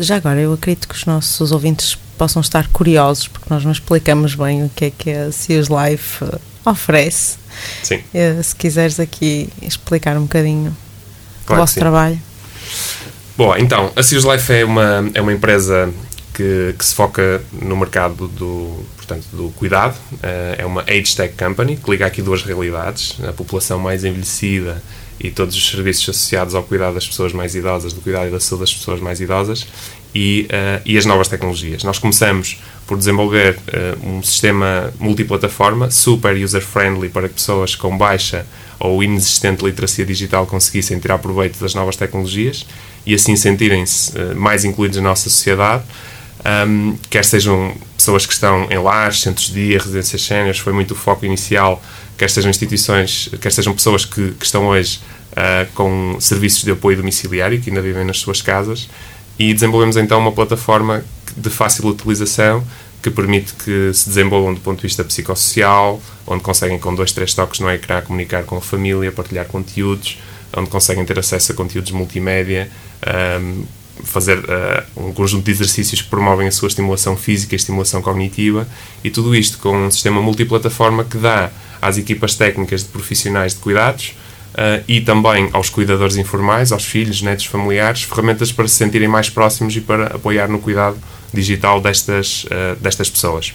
Já 0.00 0.16
agora, 0.16 0.40
eu 0.40 0.52
acredito 0.52 0.88
que 0.88 0.94
os 0.94 1.04
nossos 1.04 1.52
ouvintes 1.52 1.96
possam 2.16 2.40
estar 2.40 2.66
curiosos, 2.68 3.28
porque 3.28 3.46
nós 3.50 3.64
não 3.64 3.70
explicamos 3.70 4.34
bem 4.34 4.64
o 4.64 4.70
que 4.70 4.86
é 4.86 4.90
que 4.90 5.10
a 5.10 5.30
Sears 5.30 5.68
Life 5.68 6.24
oferece. 6.64 7.36
Sim. 7.82 8.02
Uh, 8.12 8.42
se 8.42 8.56
quiseres 8.56 8.98
aqui 8.98 9.48
explicar 9.62 10.16
um 10.16 10.22
bocadinho 10.22 10.74
claro 11.46 11.62
vosso 11.62 11.74
trabalho. 11.78 12.18
Bom, 13.36 13.56
então, 13.56 13.92
a 13.96 14.02
Sears 14.02 14.24
Life 14.24 14.52
é 14.52 14.64
uma, 14.64 15.10
é 15.12 15.20
uma 15.20 15.32
empresa 15.32 15.92
que, 16.32 16.74
que, 16.78 16.84
se 16.84 16.94
foca 16.94 17.42
no 17.52 17.76
mercado 17.76 18.28
do, 18.28 18.84
portanto, 18.96 19.26
do 19.32 19.50
cuidado. 19.56 19.96
Uh, 20.14 20.54
é 20.58 20.64
uma 20.64 20.82
age 20.82 21.16
tech 21.16 21.34
company 21.36 21.76
que 21.76 21.90
liga 21.90 22.06
aqui 22.06 22.22
duas 22.22 22.42
realidades: 22.42 23.16
a 23.26 23.32
população 23.32 23.78
mais 23.78 24.04
envelhecida 24.04 24.82
e 25.18 25.30
todos 25.30 25.56
os 25.56 25.70
serviços 25.70 26.08
associados 26.08 26.54
ao 26.54 26.62
cuidado 26.62 26.94
das 26.94 27.06
pessoas 27.06 27.32
mais 27.32 27.54
idosas, 27.54 27.92
do 27.92 28.00
cuidado 28.00 28.28
e 28.28 28.30
da 28.30 28.40
saúde 28.40 28.62
das 28.62 28.74
pessoas 28.74 29.00
mais 29.00 29.20
idosas, 29.20 29.66
e, 30.14 30.46
uh, 30.50 30.82
e 30.84 30.96
as 30.96 31.04
novas 31.04 31.28
tecnologias. 31.28 31.82
Nós 31.82 31.98
começamos 31.98 32.58
por 32.86 32.98
desenvolver 32.98 33.56
uh, 33.56 34.08
um 34.08 34.22
sistema 34.22 34.92
multiplataforma, 34.98 35.90
super 35.90 36.36
user-friendly 36.36 37.08
para 37.08 37.28
pessoas 37.28 37.74
com 37.74 37.96
baixa 37.96 38.46
ou 38.84 39.02
inexistente 39.02 39.64
literacia 39.64 40.04
digital 40.04 40.46
conseguissem 40.46 40.98
tirar 40.98 41.18
proveito 41.18 41.58
das 41.58 41.74
novas 41.74 41.96
tecnologias 41.96 42.66
e 43.06 43.14
assim 43.14 43.34
sentirem-se 43.34 44.12
uh, 44.16 44.36
mais 44.36 44.64
incluídos 44.64 44.98
na 44.98 45.08
nossa 45.08 45.30
sociedade, 45.30 45.84
um, 46.68 46.94
quer 47.08 47.24
sejam 47.24 47.74
pessoas 47.96 48.26
que 48.26 48.34
estão 48.34 48.68
em 48.70 48.78
lares, 48.78 49.22
centros 49.22 49.46
de 49.46 49.54
dia, 49.54 49.78
residências 49.78 50.22
séniores, 50.22 50.58
foi 50.58 50.74
muito 50.74 50.90
o 50.90 50.94
foco 50.94 51.24
inicial, 51.24 51.82
quer 52.18 52.28
sejam 52.28 52.50
instituições, 52.50 53.30
quer 53.40 53.50
sejam 53.50 53.72
pessoas 53.72 54.04
que, 54.04 54.32
que 54.32 54.44
estão 54.44 54.66
hoje 54.66 55.00
uh, 55.32 55.66
com 55.74 56.18
serviços 56.20 56.62
de 56.62 56.70
apoio 56.70 56.98
domiciliário, 56.98 57.58
que 57.60 57.70
ainda 57.70 57.80
vivem 57.80 58.04
nas 58.04 58.18
suas 58.18 58.42
casas, 58.42 58.88
e 59.38 59.54
desenvolvemos 59.54 59.96
então 59.96 60.18
uma 60.20 60.32
plataforma 60.32 61.02
de 61.34 61.48
fácil 61.48 61.88
utilização 61.88 62.62
que 63.04 63.10
permite 63.10 63.52
que 63.52 63.92
se 63.92 64.08
desenvolvam 64.08 64.54
do 64.54 64.60
ponto 64.60 64.78
de 64.78 64.84
vista 64.84 65.04
psicossocial, 65.04 66.00
onde 66.26 66.42
conseguem 66.42 66.78
com 66.78 66.94
dois, 66.94 67.12
três 67.12 67.34
toques 67.34 67.60
no 67.60 67.70
ecrã 67.70 68.00
comunicar 68.00 68.44
com 68.44 68.56
a 68.56 68.62
família, 68.62 69.12
partilhar 69.12 69.44
conteúdos, 69.44 70.18
onde 70.56 70.70
conseguem 70.70 71.04
ter 71.04 71.18
acesso 71.18 71.52
a 71.52 71.54
conteúdos 71.54 71.92
multimédia, 71.92 72.70
um, 73.42 73.64
fazer 74.04 74.38
uh, 74.38 75.08
um 75.08 75.12
conjunto 75.12 75.44
de 75.44 75.50
exercícios 75.50 76.00
que 76.00 76.08
promovem 76.08 76.48
a 76.48 76.50
sua 76.50 76.68
estimulação 76.68 77.14
física 77.14 77.54
e 77.54 77.56
estimulação 77.56 78.00
cognitiva, 78.00 78.66
e 79.04 79.10
tudo 79.10 79.36
isto 79.36 79.58
com 79.58 79.76
um 79.76 79.90
sistema 79.90 80.22
multiplataforma 80.22 81.04
que 81.04 81.18
dá 81.18 81.50
às 81.82 81.98
equipas 81.98 82.34
técnicas 82.34 82.84
de 82.84 82.88
profissionais 82.88 83.52
de 83.52 83.60
cuidados 83.60 84.14
uh, 84.54 84.82
e 84.88 85.02
também 85.02 85.50
aos 85.52 85.68
cuidadores 85.68 86.16
informais, 86.16 86.72
aos 86.72 86.86
filhos, 86.86 87.20
netos, 87.20 87.44
familiares, 87.44 88.04
ferramentas 88.04 88.50
para 88.50 88.66
se 88.66 88.76
sentirem 88.76 89.08
mais 89.08 89.28
próximos 89.28 89.76
e 89.76 89.82
para 89.82 90.06
apoiar 90.06 90.48
no 90.48 90.58
cuidado 90.58 90.96
digital 91.34 91.80
destas, 91.80 92.44
uh, 92.44 92.76
destas 92.80 93.10
pessoas. 93.10 93.52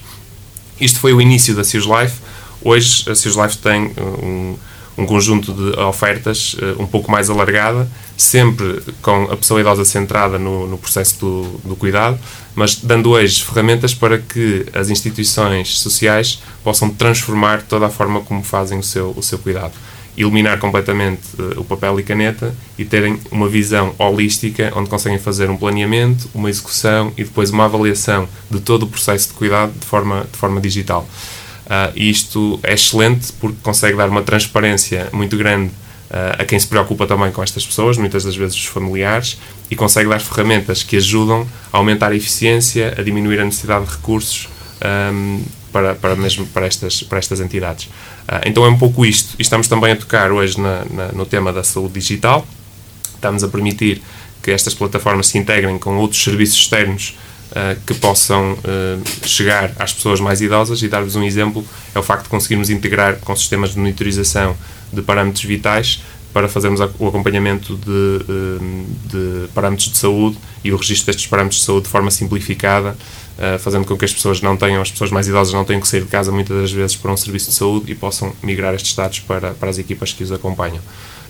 Isto 0.79 1.00
foi 1.00 1.13
o 1.13 1.21
início 1.21 1.55
da 1.55 1.63
Sears 1.63 1.86
Life. 1.86 2.17
Hoje 2.62 3.09
a 3.09 3.15
Sears 3.15 3.36
Life 3.36 3.57
tem 3.57 3.91
um, 3.98 4.55
um 4.98 5.05
conjunto 5.05 5.53
de 5.53 5.79
ofertas 5.79 6.53
uh, 6.55 6.81
um 6.81 6.86
pouco 6.86 7.09
mais 7.09 7.29
alargada, 7.29 7.89
sempre 8.17 8.81
com 9.01 9.24
a 9.31 9.38
pessoa 9.38 9.62
idosa 9.62 9.86
centrada 9.86 10.38
no, 10.38 10.67
no 10.67 10.77
processo 10.77 11.17
do, 11.19 11.43
do, 11.63 11.75
cuidado, 11.75 12.19
mas 12.53 12.75
dando 12.75 13.12
hoje 13.12 13.43
ferramentas 13.43 13.93
para 13.93 14.17
que 14.17 14.65
as 14.74 14.89
instituições 14.89 15.79
sociais 15.79 16.41
possam 16.63 16.89
transformar 16.89 17.62
toda 17.63 17.86
a 17.86 17.89
forma 17.89 18.21
como 18.21 18.43
fazem 18.43 18.77
o 18.77 18.83
seu, 18.83 19.13
o 19.15 19.24
seu 19.24 19.39
cuidado 19.39 19.74
eliminar 20.19 20.59
completamente 20.59 21.21
uh, 21.39 21.61
o 21.61 21.63
papel 21.63 21.99
e 21.99 22.03
caneta 22.03 22.53
e 22.77 22.83
terem 22.83 23.19
uma 23.31 23.47
visão 23.47 23.95
holística 23.97 24.71
onde 24.75 24.89
conseguem 24.89 25.17
fazer 25.17 25.49
um 25.49 25.57
planeamento, 25.57 26.29
uma 26.33 26.49
execução 26.49 27.13
e 27.17 27.23
depois 27.23 27.49
uma 27.49 27.65
avaliação 27.65 28.27
de 28.51 28.59
todo 28.59 28.83
o 28.83 28.88
processo 28.88 29.29
de 29.29 29.33
cuidado 29.35 29.71
de 29.79 29.85
forma, 29.85 30.27
de 30.31 30.38
forma 30.38 30.59
digital. 30.59 31.07
Uh, 31.65 31.93
isto 31.95 32.59
é 32.63 32.73
excelente 32.73 33.31
porque 33.33 33.57
consegue 33.61 33.95
dar 33.95 34.09
uma 34.09 34.23
transparência 34.23 35.07
muito 35.13 35.38
grande 35.38 35.71
uh, 36.09 36.39
a 36.39 36.43
quem 36.43 36.59
se 36.59 36.67
preocupa 36.67 37.05
também 37.07 37.31
com 37.31 37.41
estas 37.41 37.65
pessoas, 37.65 37.97
muitas 37.97 38.23
das 38.23 38.35
vezes 38.35 38.55
os 38.55 38.65
familiares, 38.65 39.39
e 39.69 39.75
consegue 39.75 40.09
dar 40.09 40.19
ferramentas 40.19 40.83
que 40.83 40.97
ajudam 40.97 41.47
a 41.71 41.77
aumentar 41.77 42.11
a 42.11 42.15
eficiência, 42.15 42.93
a 42.97 43.03
diminuir 43.03 43.39
a 43.39 43.45
necessidade 43.45 43.85
de 43.85 43.91
recursos 43.91 44.49
um, 45.13 45.43
para, 45.71 45.95
para, 45.95 46.15
mesmo 46.15 46.45
para, 46.47 46.65
estas, 46.65 47.03
para 47.03 47.19
estas 47.19 47.39
entidades. 47.39 47.85
Uh, 47.85 48.41
então 48.45 48.65
é 48.65 48.69
um 48.69 48.77
pouco 48.77 49.05
isto. 49.05 49.35
E 49.39 49.41
estamos 49.41 49.67
também 49.67 49.93
a 49.93 49.95
tocar 49.95 50.31
hoje 50.31 50.59
na, 50.59 50.85
na, 50.85 51.07
no 51.11 51.25
tema 51.25 51.51
da 51.53 51.63
saúde 51.63 51.93
digital. 51.93 52.45
Estamos 53.15 53.43
a 53.43 53.47
permitir 53.47 54.01
que 54.41 54.51
estas 54.51 54.73
plataformas 54.73 55.27
se 55.27 55.38
integrem 55.38 55.77
com 55.77 55.97
outros 55.97 56.23
serviços 56.23 56.57
externos 56.57 57.17
uh, 57.51 57.79
que 57.85 57.93
possam 57.93 58.53
uh, 58.53 59.27
chegar 59.27 59.71
às 59.77 59.93
pessoas 59.93 60.19
mais 60.19 60.41
idosas. 60.41 60.81
E 60.81 60.88
dar-vos 60.88 61.15
um 61.15 61.23
exemplo 61.23 61.65
é 61.93 61.99
o 61.99 62.03
facto 62.03 62.23
de 62.23 62.29
conseguirmos 62.29 62.69
integrar 62.69 63.17
com 63.17 63.35
sistemas 63.35 63.71
de 63.71 63.79
monitorização 63.79 64.55
de 64.91 65.01
parâmetros 65.01 65.43
vitais 65.43 66.01
para 66.33 66.48
fazermos 66.48 66.79
o 66.79 67.07
acompanhamento 67.07 67.75
de, 67.75 68.19
de 69.09 69.48
parâmetros 69.53 69.89
de 69.89 69.98
saúde 69.98 70.38
e 70.63 70.71
o 70.71 70.77
registro 70.77 71.07
destes 71.07 71.27
parâmetros 71.27 71.59
de 71.59 71.65
saúde 71.65 71.86
de 71.86 71.89
forma 71.89 72.12
simplificada 72.12 72.95
uh, 73.39 73.57
fazendo 73.59 73.86
com 73.86 73.98
que 73.98 74.05
as 74.05 74.13
pessoas 74.13 74.41
não 74.41 74.57
tenham, 74.57 74.81
as 74.81 74.91
pessoas 74.91 75.09
mais 75.09 75.27
idosas 75.27 75.53
não 75.53 75.63
tenham 75.63 75.81
que 75.81 75.88
sair 75.88 76.01
de 76.01 76.07
casa 76.07 76.31
muitas 76.31 76.55
das 76.55 76.71
vezes 76.71 76.95
para 76.95 77.12
um 77.12 77.17
serviço 77.17 77.50
de 77.50 77.55
saúde 77.55 77.91
e 77.91 77.95
possam 77.95 78.33
migrar 78.43 78.74
estes 78.74 78.95
dados 78.95 79.19
para, 79.19 79.51
para 79.53 79.69
as 79.69 79.77
equipas 79.77 80.13
que 80.13 80.24
os 80.24 80.31
acompanham. 80.31 80.81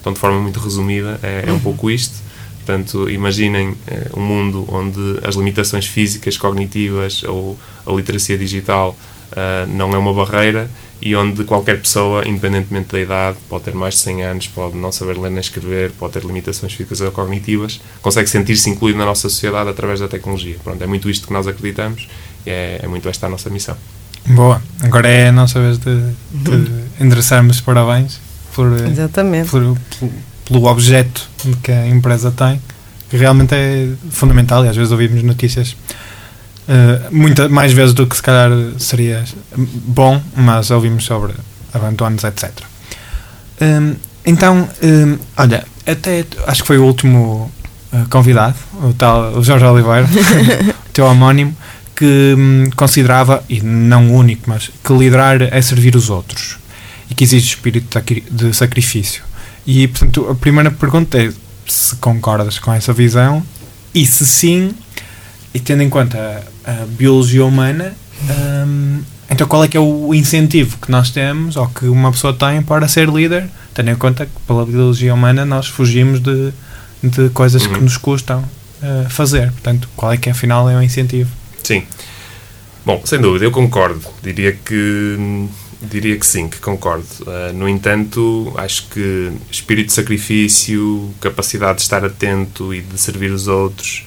Então, 0.01 0.11
de 0.13 0.19
forma 0.19 0.39
muito 0.39 0.59
resumida, 0.59 1.19
é, 1.21 1.45
é 1.47 1.51
um 1.51 1.59
pouco 1.59 1.91
isto. 1.91 2.15
Portanto, 2.57 3.09
imaginem 3.09 3.75
eh, 3.87 4.11
um 4.15 4.21
mundo 4.21 4.63
onde 4.69 5.19
as 5.23 5.33
limitações 5.35 5.87
físicas, 5.87 6.37
cognitivas 6.37 7.23
ou 7.23 7.57
a 7.85 7.91
literacia 7.91 8.37
digital 8.37 8.95
uh, 9.31 9.67
não 9.67 9.93
é 9.93 9.97
uma 9.97 10.13
barreira 10.13 10.69
e 11.01 11.15
onde 11.15 11.43
qualquer 11.45 11.79
pessoa, 11.79 12.27
independentemente 12.27 12.91
da 12.91 12.99
idade, 12.99 13.37
pode 13.47 13.63
ter 13.63 13.73
mais 13.73 13.93
de 13.93 14.01
100 14.01 14.23
anos, 14.23 14.47
pode 14.47 14.75
não 14.75 14.91
saber 14.91 15.17
ler 15.17 15.31
nem 15.31 15.39
escrever, 15.39 15.91
pode 15.91 16.13
ter 16.13 16.23
limitações 16.23 16.73
físicas 16.73 16.99
ou 16.99 17.11
cognitivas, 17.11 17.79
consegue 18.01 18.29
sentir-se 18.29 18.69
incluído 18.69 18.99
na 18.99 19.05
nossa 19.05 19.29
sociedade 19.29 19.69
através 19.69 20.01
da 20.01 20.09
tecnologia. 20.09 20.57
Pronto, 20.61 20.83
é 20.83 20.87
muito 20.87 21.09
isto 21.09 21.27
que 21.27 21.33
nós 21.33 21.47
acreditamos 21.47 22.07
e 22.45 22.49
é, 22.49 22.79
é 22.83 22.87
muito 22.87 23.07
esta 23.07 23.27
a 23.27 23.29
nossa 23.29 23.49
missão. 23.49 23.77
Boa, 24.25 24.61
agora 24.81 25.07
é 25.07 25.29
a 25.29 25.31
nossa 25.31 25.59
vez 25.59 25.77
de, 25.77 26.01
de 26.31 26.67
endereçarmos 26.99 27.61
parabéns 27.61 28.19
por, 28.53 28.67
Exatamente. 28.85 29.49
Por, 29.49 29.77
por, 29.99 30.09
pelo 30.45 30.65
objeto 30.65 31.29
que 31.63 31.71
a 31.71 31.87
empresa 31.87 32.29
tem, 32.31 32.61
que 33.09 33.15
realmente 33.15 33.55
é 33.55 33.87
fundamental 34.11 34.65
e 34.65 34.67
às 34.67 34.75
vezes 34.75 34.91
ouvimos 34.91 35.23
notícias 35.23 35.77
Uh, 36.69 37.09
muita, 37.09 37.49
mais 37.49 37.73
vezes 37.73 37.95
do 37.95 38.05
que 38.05 38.15
se 38.15 38.21
calhar 38.21 38.51
seria 38.77 39.25
bom, 39.57 40.21
mas 40.35 40.69
ouvimos 40.69 41.03
sobre 41.03 41.33
abandonos, 41.73 42.23
etc. 42.23 42.51
Um, 43.59 43.95
então, 44.23 44.69
um, 44.83 45.17
olha, 45.35 45.65
até 45.85 46.23
acho 46.45 46.61
que 46.61 46.67
foi 46.67 46.77
o 46.77 46.85
último 46.85 47.51
uh, 47.91 48.07
convidado, 48.09 48.55
o 48.83 48.93
tal 48.93 49.33
o 49.33 49.43
Jorge 49.43 49.65
Oliveira, 49.65 50.07
o 50.85 50.89
teu 50.93 51.05
homónimo, 51.05 51.57
que 51.95 52.35
hum, 52.37 52.69
considerava, 52.75 53.43
e 53.49 53.61
não 53.61 54.11
o 54.11 54.13
único, 54.13 54.43
mas 54.47 54.69
que 54.83 54.93
liderar 54.93 55.41
é 55.41 55.61
servir 55.63 55.95
os 55.95 56.11
outros 56.11 56.59
e 57.09 57.15
que 57.15 57.23
exige 57.23 57.47
espírito 57.47 57.99
de 58.29 58.53
sacrifício. 58.53 59.23
E, 59.65 59.87
portanto, 59.87 60.29
a 60.29 60.35
primeira 60.35 60.71
pergunta 60.71 61.17
é 61.21 61.33
se 61.65 61.95
concordas 61.97 62.59
com 62.59 62.71
essa 62.71 62.93
visão 62.93 63.43
e 63.93 64.05
se 64.05 64.25
sim, 64.25 64.73
e 65.53 65.59
tendo 65.59 65.83
em 65.83 65.89
conta 65.89 66.43
a, 66.65 66.71
a 66.71 66.85
biologia 66.85 67.45
humana, 67.45 67.93
hum, 68.67 69.01
então 69.29 69.47
qual 69.47 69.63
é 69.63 69.67
que 69.67 69.77
é 69.77 69.79
o 69.79 70.13
incentivo 70.13 70.77
que 70.77 70.91
nós 70.91 71.11
temos 71.11 71.55
ou 71.55 71.67
que 71.67 71.85
uma 71.85 72.11
pessoa 72.11 72.33
tem 72.33 72.61
para 72.61 72.87
ser 72.87 73.07
líder, 73.07 73.47
tendo 73.73 73.91
em 73.91 73.95
conta 73.95 74.25
que 74.25 74.31
pela 74.47 74.65
biologia 74.65 75.13
humana 75.13 75.45
nós 75.45 75.67
fugimos 75.67 76.19
de, 76.19 76.51
de 77.03 77.29
coisas 77.29 77.65
uhum. 77.65 77.73
que 77.73 77.79
nos 77.81 77.97
custam 77.97 78.39
uh, 78.39 79.09
fazer. 79.09 79.51
Portanto, 79.51 79.87
qual 79.95 80.11
é 80.11 80.17
que 80.17 80.29
afinal 80.29 80.69
é 80.69 80.75
o 80.75 80.81
incentivo? 80.81 81.29
Sim. 81.63 81.83
Bom, 82.85 83.01
sem 83.05 83.21
dúvida, 83.21 83.45
eu 83.45 83.51
concordo. 83.51 84.01
Diria 84.23 84.51
que 84.53 85.47
diria 85.81 86.17
que 86.17 86.25
sim, 86.25 86.49
que 86.49 86.57
concordo. 86.57 87.05
Uh, 87.21 87.53
no 87.53 87.69
entanto, 87.69 88.51
acho 88.57 88.87
que 88.89 89.31
espírito 89.51 89.87
de 89.87 89.93
sacrifício, 89.93 91.13
capacidade 91.21 91.77
de 91.77 91.83
estar 91.83 92.03
atento 92.03 92.73
e 92.73 92.81
de 92.81 92.97
servir 92.97 93.31
os 93.31 93.47
outros, 93.47 94.03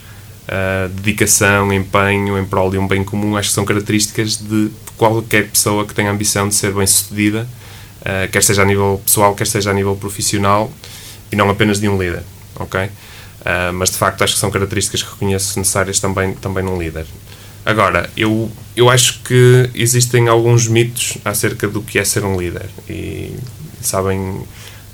uh, 0.49 0.89
dedicação, 0.89 1.73
empenho 1.73 2.39
em 2.39 2.45
prol 2.45 2.71
de 2.71 2.79
um 2.79 2.87
bem 2.87 3.05
comum, 3.05 3.37
acho 3.37 3.49
que 3.49 3.55
são 3.55 3.65
características 3.65 4.37
de 4.37 4.71
qualquer 4.97 5.49
pessoa 5.49 5.87
que 5.87 5.95
tenha 5.95 6.11
a 6.11 6.13
ambição 6.13 6.49
de 6.49 6.55
ser 6.55 6.73
bem-sucedida, 6.73 7.49
uh, 8.01 8.31
quer 8.31 8.43
seja 8.43 8.63
a 8.63 8.65
nível 8.65 9.01
pessoal, 9.05 9.35
quer 9.35 9.47
seja 9.47 9.71
a 9.71 9.75
nível 9.75 9.97
profissional, 9.97 10.71
e 11.31 11.37
não 11.37 11.49
apenas 11.49 11.81
de 11.81 11.89
um 11.89 12.01
líder, 12.01 12.23
ok? 12.57 12.91
mas 13.75 13.91
de 13.91 13.97
facto 13.97 14.23
acho 14.23 14.35
que 14.35 14.39
são 14.39 14.53
características 14.53 15.03
que 15.03 15.11
reconheço 15.11 15.59
necessárias 15.59 15.99
também, 15.99 16.33
também 16.33 16.63
num 16.63 16.81
líder. 16.81 17.05
Agora, 17.65 18.11
eu, 18.17 18.51
eu 18.77 18.91
acho 18.91 19.21
que 19.23 19.71
existem 19.75 20.29
alguns 20.29 20.67
mitos 20.67 21.17
acerca 21.25 21.69
do 21.69 21.81
que 21.81 21.99
é 21.99 22.05
ser 22.05 22.25
um 22.25 22.39
líder. 22.41 22.69
E 22.89 23.37
sabem, 23.81 24.43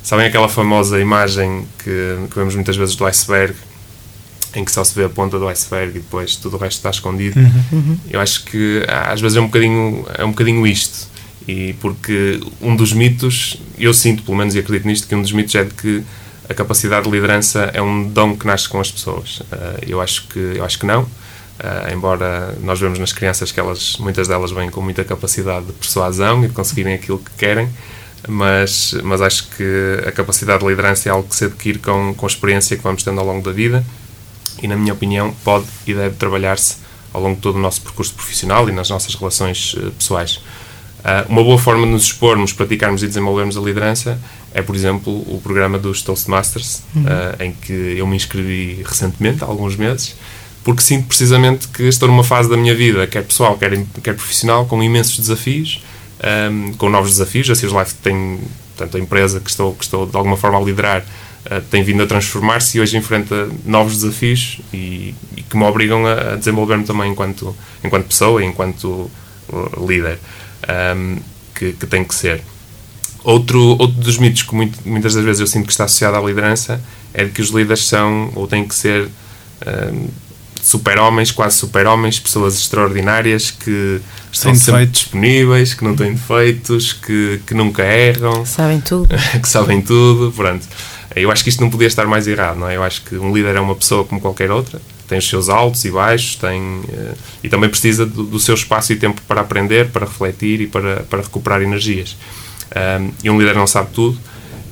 sabem 0.02 0.26
aquela 0.26 0.48
famosa 0.48 1.00
imagem 1.00 1.66
que, 1.78 2.16
que 2.30 2.36
vemos 2.36 2.54
muitas 2.54 2.76
vezes 2.76 2.94
do 2.94 3.06
iceberg, 3.06 3.54
em 4.54 4.64
que 4.64 4.72
só 4.72 4.82
se 4.82 4.94
vê 4.94 5.04
a 5.04 5.08
ponta 5.08 5.38
do 5.38 5.46
iceberg 5.48 5.90
e 5.90 6.00
depois 6.00 6.36
tudo 6.36 6.56
o 6.56 6.58
resto 6.58 6.78
está 6.78 6.90
escondido. 6.90 7.38
Uhum. 7.38 7.62
uhum. 7.72 7.98
Eu 8.10 8.20
acho 8.20 8.44
que 8.44 8.84
às 8.88 9.20
vezes 9.20 9.36
é 9.36 9.40
um 9.40 9.46
bocadinho, 9.46 10.06
é 10.16 10.24
um 10.24 10.30
bocadinho 10.30 10.66
isto. 10.66 11.08
E 11.46 11.72
porque 11.74 12.40
um 12.60 12.76
dos 12.76 12.92
mitos, 12.92 13.58
eu 13.78 13.94
sinto 13.94 14.22
pelo 14.22 14.36
menos 14.36 14.54
e 14.54 14.58
acredito 14.58 14.86
nisto, 14.86 15.08
que 15.08 15.14
um 15.14 15.22
dos 15.22 15.32
mitos 15.32 15.54
é 15.54 15.64
de 15.64 15.72
que 15.72 16.04
a 16.48 16.54
capacidade 16.54 17.04
de 17.04 17.10
liderança 17.10 17.70
é 17.72 17.80
um 17.80 18.08
dom 18.08 18.36
que 18.36 18.46
nasce 18.46 18.68
com 18.68 18.80
as 18.80 18.90
pessoas. 18.90 19.40
Uh, 19.40 19.78
eu, 19.86 20.00
acho 20.00 20.26
que, 20.28 20.38
eu 20.38 20.64
acho 20.64 20.78
que 20.78 20.86
não. 20.86 21.02
Uh, 21.02 21.92
embora 21.92 22.54
nós 22.62 22.78
vemos 22.78 22.98
nas 22.98 23.12
crianças 23.12 23.50
que 23.50 23.58
elas, 23.58 23.96
muitas 23.98 24.28
delas 24.28 24.50
vêm 24.50 24.70
com 24.70 24.80
muita 24.80 25.04
capacidade 25.04 25.66
de 25.66 25.72
persuasão 25.72 26.44
e 26.44 26.48
de 26.48 26.54
conseguirem 26.54 26.94
aquilo 26.94 27.18
que 27.18 27.30
querem, 27.36 27.68
mas, 28.28 28.94
mas 29.02 29.20
acho 29.20 29.48
que 29.50 30.02
a 30.06 30.12
capacidade 30.12 30.60
de 30.60 30.68
liderança 30.68 31.08
é 31.08 31.12
algo 31.12 31.28
que 31.28 31.34
se 31.36 31.46
adquire 31.46 31.78
com, 31.78 32.14
com 32.14 32.26
a 32.26 32.28
experiência 32.28 32.76
que 32.76 32.82
vamos 32.82 33.02
tendo 33.02 33.20
ao 33.20 33.26
longo 33.26 33.42
da 33.42 33.52
vida 33.52 33.84
e, 34.62 34.68
na 34.68 34.76
minha 34.76 34.92
opinião, 34.92 35.34
pode 35.44 35.66
e 35.86 35.94
deve 35.94 36.16
trabalhar-se 36.16 36.76
ao 37.12 37.22
longo 37.22 37.36
de 37.36 37.42
todo 37.42 37.56
o 37.56 37.58
nosso 37.60 37.80
percurso 37.80 38.14
profissional 38.14 38.68
e 38.68 38.72
nas 38.72 38.90
nossas 38.90 39.14
relações 39.14 39.74
uh, 39.74 39.90
pessoais. 39.92 40.36
Uh, 40.98 41.28
uma 41.28 41.42
boa 41.42 41.58
forma 41.58 41.86
de 41.86 41.92
nos 41.92 42.04
expormos, 42.04 42.52
praticarmos 42.52 43.02
e 43.02 43.06
desenvolvermos 43.06 43.56
a 43.56 43.60
liderança 43.60 44.18
é, 44.52 44.62
por 44.62 44.74
exemplo, 44.74 45.12
o 45.12 45.40
programa 45.42 45.78
dos 45.78 46.02
Toastmasters, 46.02 46.82
uhum. 46.94 47.04
em 47.38 47.52
que 47.52 47.72
eu 47.72 48.06
me 48.06 48.16
inscrevi 48.16 48.82
recentemente, 48.84 49.44
há 49.44 49.46
alguns 49.46 49.76
meses, 49.76 50.16
porque 50.64 50.82
sinto 50.82 51.06
precisamente 51.06 51.68
que 51.68 51.84
estou 51.84 52.08
numa 52.08 52.24
fase 52.24 52.48
da 52.48 52.56
minha 52.56 52.74
vida, 52.74 53.06
quer 53.06 53.24
pessoal, 53.24 53.56
quer, 53.56 53.70
quer 54.02 54.14
profissional, 54.14 54.66
com 54.66 54.82
imensos 54.82 55.18
desafios, 55.18 55.82
um, 56.50 56.72
com 56.74 56.88
novos 56.88 57.12
desafios. 57.12 57.48
A 57.50 57.54
Sears 57.54 57.74
Life 57.74 57.94
tem, 58.02 58.40
portanto, 58.76 58.96
a 58.96 59.00
empresa 59.00 59.40
que 59.40 59.50
estou, 59.50 59.74
que 59.74 59.84
estou 59.84 60.06
de 60.06 60.16
alguma 60.16 60.36
forma 60.36 60.58
a 60.58 60.60
liderar 60.60 61.04
uh, 61.50 61.60
tem 61.70 61.82
vindo 61.82 62.02
a 62.02 62.06
transformar-se 62.06 62.78
e 62.78 62.80
hoje 62.80 62.96
enfrenta 62.96 63.48
novos 63.64 63.94
desafios 64.00 64.60
e, 64.72 65.14
e 65.36 65.42
que 65.42 65.56
me 65.56 65.64
obrigam 65.64 66.06
a, 66.06 66.32
a 66.32 66.36
desenvolver-me 66.36 66.84
também 66.84 67.10
enquanto, 67.10 67.54
enquanto 67.84 68.06
pessoa 68.06 68.42
e 68.42 68.46
enquanto 68.46 69.10
uh, 69.48 69.86
líder, 69.86 70.18
um, 70.96 71.18
que, 71.54 71.72
que 71.72 71.86
tem 71.86 72.04
que 72.04 72.14
ser. 72.14 72.42
Outro, 73.24 73.60
outro 73.78 74.00
dos 74.00 74.16
mitos 74.16 74.42
que 74.42 74.54
muito, 74.54 74.78
muitas 74.86 75.14
das 75.14 75.24
vezes 75.24 75.40
eu 75.40 75.46
sinto 75.46 75.66
que 75.66 75.72
está 75.72 75.84
associado 75.84 76.16
à 76.16 76.20
liderança 76.20 76.80
é 77.12 77.24
de 77.24 77.30
que 77.30 77.42
os 77.42 77.50
líderes 77.50 77.86
são 77.86 78.30
ou 78.34 78.46
têm 78.46 78.66
que 78.66 78.74
ser 78.74 79.08
um, 79.92 80.08
super-homens, 80.62 81.30
quase 81.30 81.56
super-homens, 81.56 82.18
pessoas 82.18 82.54
extraordinárias 82.58 83.50
que 83.50 84.00
estão 84.32 84.54
Sem 84.54 84.54
sempre 84.54 84.80
defeitos. 84.80 85.00
disponíveis, 85.00 85.74
que 85.74 85.84
não 85.84 85.96
têm 85.96 86.12
defeitos, 86.12 86.92
que, 86.92 87.40
que 87.46 87.54
nunca 87.54 87.82
erram. 87.82 88.44
Sabem 88.44 88.80
tudo. 88.80 89.08
que 89.40 89.48
sabem 89.48 89.80
tudo, 89.80 90.32
pronto. 90.32 90.66
Eu 91.20 91.30
acho 91.30 91.42
que 91.42 91.50
isto 91.50 91.60
não 91.60 91.70
podia 91.70 91.86
estar 91.86 92.06
mais 92.06 92.26
errado, 92.26 92.58
não 92.58 92.68
é? 92.68 92.76
Eu 92.76 92.82
acho 92.82 93.02
que 93.02 93.16
um 93.16 93.34
líder 93.34 93.56
é 93.56 93.60
uma 93.60 93.74
pessoa 93.74 94.04
como 94.04 94.20
qualquer 94.20 94.50
outra, 94.50 94.80
tem 95.06 95.18
os 95.18 95.28
seus 95.28 95.48
altos 95.48 95.84
e 95.84 95.90
baixos, 95.90 96.36
tem, 96.36 96.60
uh, 96.60 97.16
e 97.42 97.48
também 97.48 97.68
precisa 97.68 98.04
do, 98.04 98.24
do, 98.24 98.38
seu 98.38 98.54
espaço 98.54 98.92
e 98.92 98.96
tempo 98.96 99.20
para 99.26 99.40
aprender, 99.40 99.88
para 99.88 100.06
refletir 100.06 100.60
e 100.60 100.66
para, 100.66 101.00
para 101.04 101.22
recuperar 101.22 101.62
energias. 101.62 102.16
Um, 103.00 103.10
e 103.24 103.30
um 103.30 103.38
líder 103.38 103.54
não 103.54 103.66
sabe 103.66 103.90
tudo 103.92 104.18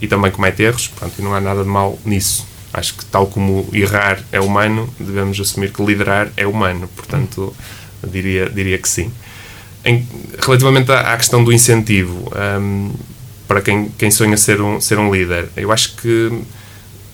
e 0.01 0.07
também 0.07 0.31
comete 0.31 0.63
erros, 0.63 0.89
pronto, 0.89 1.15
e 1.19 1.23
não 1.23 1.35
há 1.35 1.41
nada 1.41 1.63
de 1.63 1.69
mal 1.69 1.99
nisso. 2.05 2.47
Acho 2.73 2.95
que, 2.95 3.07
tal 3.07 3.27
como 3.27 3.67
errar 3.73 4.23
é 4.31 4.41
humano, 4.41 4.89
devemos 5.01 5.41
assumir 5.41 5.73
que 5.73 5.83
liderar 5.83 6.31
é 6.37 6.47
humano. 6.47 6.89
Portanto, 6.95 7.55
diria, 8.07 8.51
diria 8.51 8.77
que 8.77 8.89
sim. 8.89 9.11
Em, 9.83 10.07
relativamente 10.39 10.93
à, 10.93 11.13
à, 11.13 11.17
questão 11.17 11.43
do 11.43 11.53
incentivo, 11.53 12.31
um, 12.61 12.93
para 13.47 13.61
quem, 13.63 13.89
quem 13.97 14.11
sonha 14.11 14.37
ser 14.37 14.61
um, 14.61 14.81
ser 14.81 14.99
um 14.99 15.13
líder, 15.13 15.49
eu 15.57 15.71
acho 15.73 15.97
que 15.97 16.43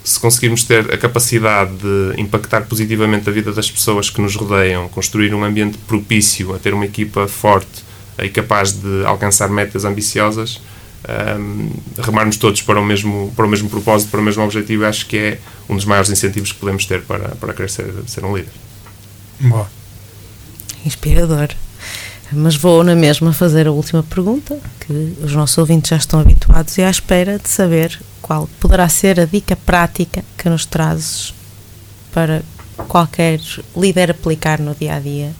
se 0.04 0.18
conseguirmos 0.18 0.64
ter 0.64 0.92
a 0.92 0.98
capacidade 0.98 1.72
de 1.76 2.20
impactar 2.20 2.62
positivamente 2.62 3.28
a 3.28 3.32
vida 3.32 3.52
das 3.52 3.70
pessoas 3.70 4.10
que 4.10 4.20
nos 4.20 4.34
rodeiam, 4.34 4.88
construir 4.88 5.34
um 5.34 5.44
ambiente 5.44 5.78
propício 5.78 6.54
a 6.54 6.58
ter 6.58 6.74
uma 6.74 6.84
equipa 6.84 7.28
forte 7.28 7.84
e 8.18 8.28
capaz 8.28 8.72
de 8.72 9.04
alcançar 9.04 9.48
metas 9.48 9.84
ambiciosas, 9.84 10.60
um, 11.38 11.70
remarmos 12.02 12.36
todos 12.36 12.62
para 12.62 12.80
o, 12.80 12.84
mesmo, 12.84 13.32
para 13.36 13.46
o 13.46 13.48
mesmo 13.48 13.68
propósito, 13.68 14.10
para 14.10 14.20
o 14.20 14.22
mesmo 14.22 14.42
objetivo, 14.42 14.84
acho 14.84 15.06
que 15.06 15.16
é 15.16 15.38
um 15.68 15.76
dos 15.76 15.84
maiores 15.84 16.10
incentivos 16.10 16.52
que 16.52 16.58
podemos 16.58 16.84
ter 16.84 17.02
para, 17.02 17.30
para 17.36 17.52
querer 17.52 17.70
ser, 17.70 17.92
ser 18.06 18.24
um 18.24 18.36
líder. 18.36 18.52
Boa. 19.40 19.68
Inspirador. 20.84 21.48
Mas 22.30 22.56
vou 22.56 22.82
na 22.82 22.94
mesma 22.94 23.32
fazer 23.32 23.66
a 23.66 23.72
última 23.72 24.02
pergunta, 24.02 24.58
que 24.80 25.14
os 25.22 25.34
nossos 25.34 25.58
ouvintes 25.58 25.90
já 25.90 25.96
estão 25.96 26.20
habituados 26.20 26.78
e 26.78 26.82
à 26.82 26.90
espera 26.90 27.38
de 27.38 27.48
saber 27.48 28.00
qual 28.20 28.48
poderá 28.60 28.88
ser 28.88 29.20
a 29.20 29.24
dica 29.24 29.56
prática 29.56 30.24
que 30.38 30.48
nos 30.48 30.64
trazes 30.64 31.34
para 32.12 32.42
qualquer 32.88 33.40
líder 33.76 34.12
aplicar 34.12 34.60
no 34.60 34.74
dia 34.74 34.94
a 34.94 35.00
dia 35.00 35.32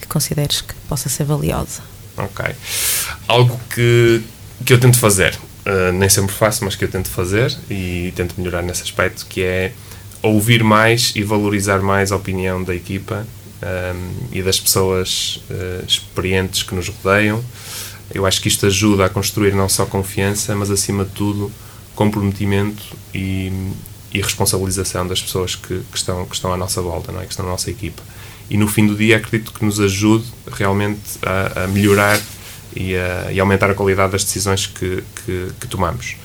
que 0.00 0.08
consideres 0.08 0.60
que 0.60 0.74
possa 0.88 1.08
ser 1.08 1.24
valiosa. 1.24 1.82
Ok. 2.16 2.44
Algo 3.28 3.60
que 3.72 4.22
que 4.64 4.72
eu 4.72 4.80
tento 4.80 4.98
fazer, 4.98 5.38
uh, 5.66 5.92
nem 5.92 6.08
sempre 6.08 6.34
faço, 6.34 6.64
mas 6.64 6.76
que 6.76 6.84
eu 6.84 6.90
tento 6.90 7.08
fazer 7.08 7.56
e 7.70 8.12
tento 8.14 8.34
melhorar 8.38 8.62
nesse 8.62 8.82
aspecto, 8.82 9.26
que 9.26 9.42
é 9.42 9.72
ouvir 10.22 10.62
mais 10.62 11.12
e 11.16 11.22
valorizar 11.22 11.80
mais 11.80 12.12
a 12.12 12.16
opinião 12.16 12.62
da 12.62 12.74
equipa 12.74 13.26
um, 13.62 14.28
e 14.32 14.42
das 14.42 14.58
pessoas 14.58 15.40
uh, 15.50 15.84
experientes 15.86 16.62
que 16.62 16.74
nos 16.74 16.88
rodeiam. 16.88 17.42
Eu 18.12 18.26
acho 18.26 18.40
que 18.40 18.48
isto 18.48 18.66
ajuda 18.66 19.06
a 19.06 19.08
construir 19.08 19.54
não 19.54 19.68
só 19.68 19.86
confiança, 19.86 20.54
mas 20.54 20.70
acima 20.70 21.04
de 21.04 21.10
tudo 21.12 21.50
comprometimento 21.94 22.82
e, 23.14 23.52
e 24.12 24.20
responsabilização 24.20 25.06
das 25.06 25.22
pessoas 25.22 25.54
que, 25.54 25.80
que, 25.90 25.96
estão, 25.96 26.26
que 26.26 26.34
estão 26.34 26.52
à 26.52 26.56
nossa 26.56 26.80
volta, 26.80 27.12
não 27.12 27.20
é? 27.20 27.24
que 27.24 27.30
estão 27.30 27.44
na 27.44 27.52
nossa 27.52 27.70
equipa. 27.70 28.02
E 28.48 28.56
no 28.56 28.66
fim 28.66 28.86
do 28.86 28.96
dia 28.96 29.18
acredito 29.18 29.52
que 29.52 29.64
nos 29.64 29.78
ajude 29.78 30.24
realmente 30.50 31.18
a, 31.22 31.64
a 31.64 31.68
melhorar 31.68 32.20
e, 32.74 32.94
uh, 32.94 33.30
e 33.32 33.38
aumentar 33.38 33.70
a 33.70 33.74
qualidade 33.74 34.12
das 34.12 34.24
decisões 34.24 34.66
que, 34.66 35.04
que, 35.24 35.48
que 35.60 35.66
tomamos. 35.68 36.16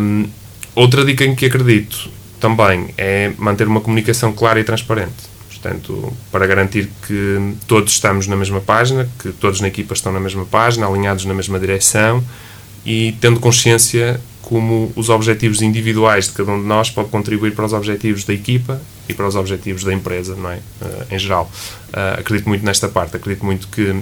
Um, 0.00 0.28
outra 0.74 1.04
dica 1.04 1.24
em 1.24 1.34
que 1.34 1.46
acredito 1.46 2.10
também 2.40 2.92
é 2.96 3.32
manter 3.38 3.66
uma 3.66 3.80
comunicação 3.80 4.32
clara 4.32 4.60
e 4.60 4.64
transparente. 4.64 5.37
Portanto, 5.60 6.12
para 6.30 6.46
garantir 6.46 6.88
que 7.06 7.54
todos 7.66 7.92
estamos 7.92 8.26
na 8.26 8.36
mesma 8.36 8.60
página, 8.60 9.08
que 9.18 9.32
todos 9.32 9.60
na 9.60 9.68
equipa 9.68 9.92
estão 9.92 10.12
na 10.12 10.20
mesma 10.20 10.44
página, 10.44 10.86
alinhados 10.86 11.24
na 11.24 11.34
mesma 11.34 11.58
direção 11.58 12.22
e 12.84 13.16
tendo 13.20 13.40
consciência 13.40 14.20
como 14.40 14.90
os 14.96 15.10
objetivos 15.10 15.60
individuais 15.60 16.26
de 16.26 16.32
cada 16.32 16.52
um 16.52 16.60
de 16.60 16.66
nós 16.66 16.90
pode 16.90 17.10
contribuir 17.10 17.54
para 17.54 17.66
os 17.66 17.72
objetivos 17.72 18.24
da 18.24 18.32
equipa 18.32 18.80
e 19.08 19.12
para 19.12 19.26
os 19.26 19.34
objetivos 19.34 19.84
da 19.84 19.92
empresa, 19.92 20.34
não 20.36 20.50
é? 20.50 20.56
Uh, 20.80 21.14
em 21.14 21.18
geral. 21.18 21.50
Uh, 21.88 22.20
acredito 22.20 22.48
muito 22.48 22.64
nesta 22.64 22.88
parte, 22.88 23.16
acredito 23.16 23.44
muito 23.44 23.68
que 23.68 24.00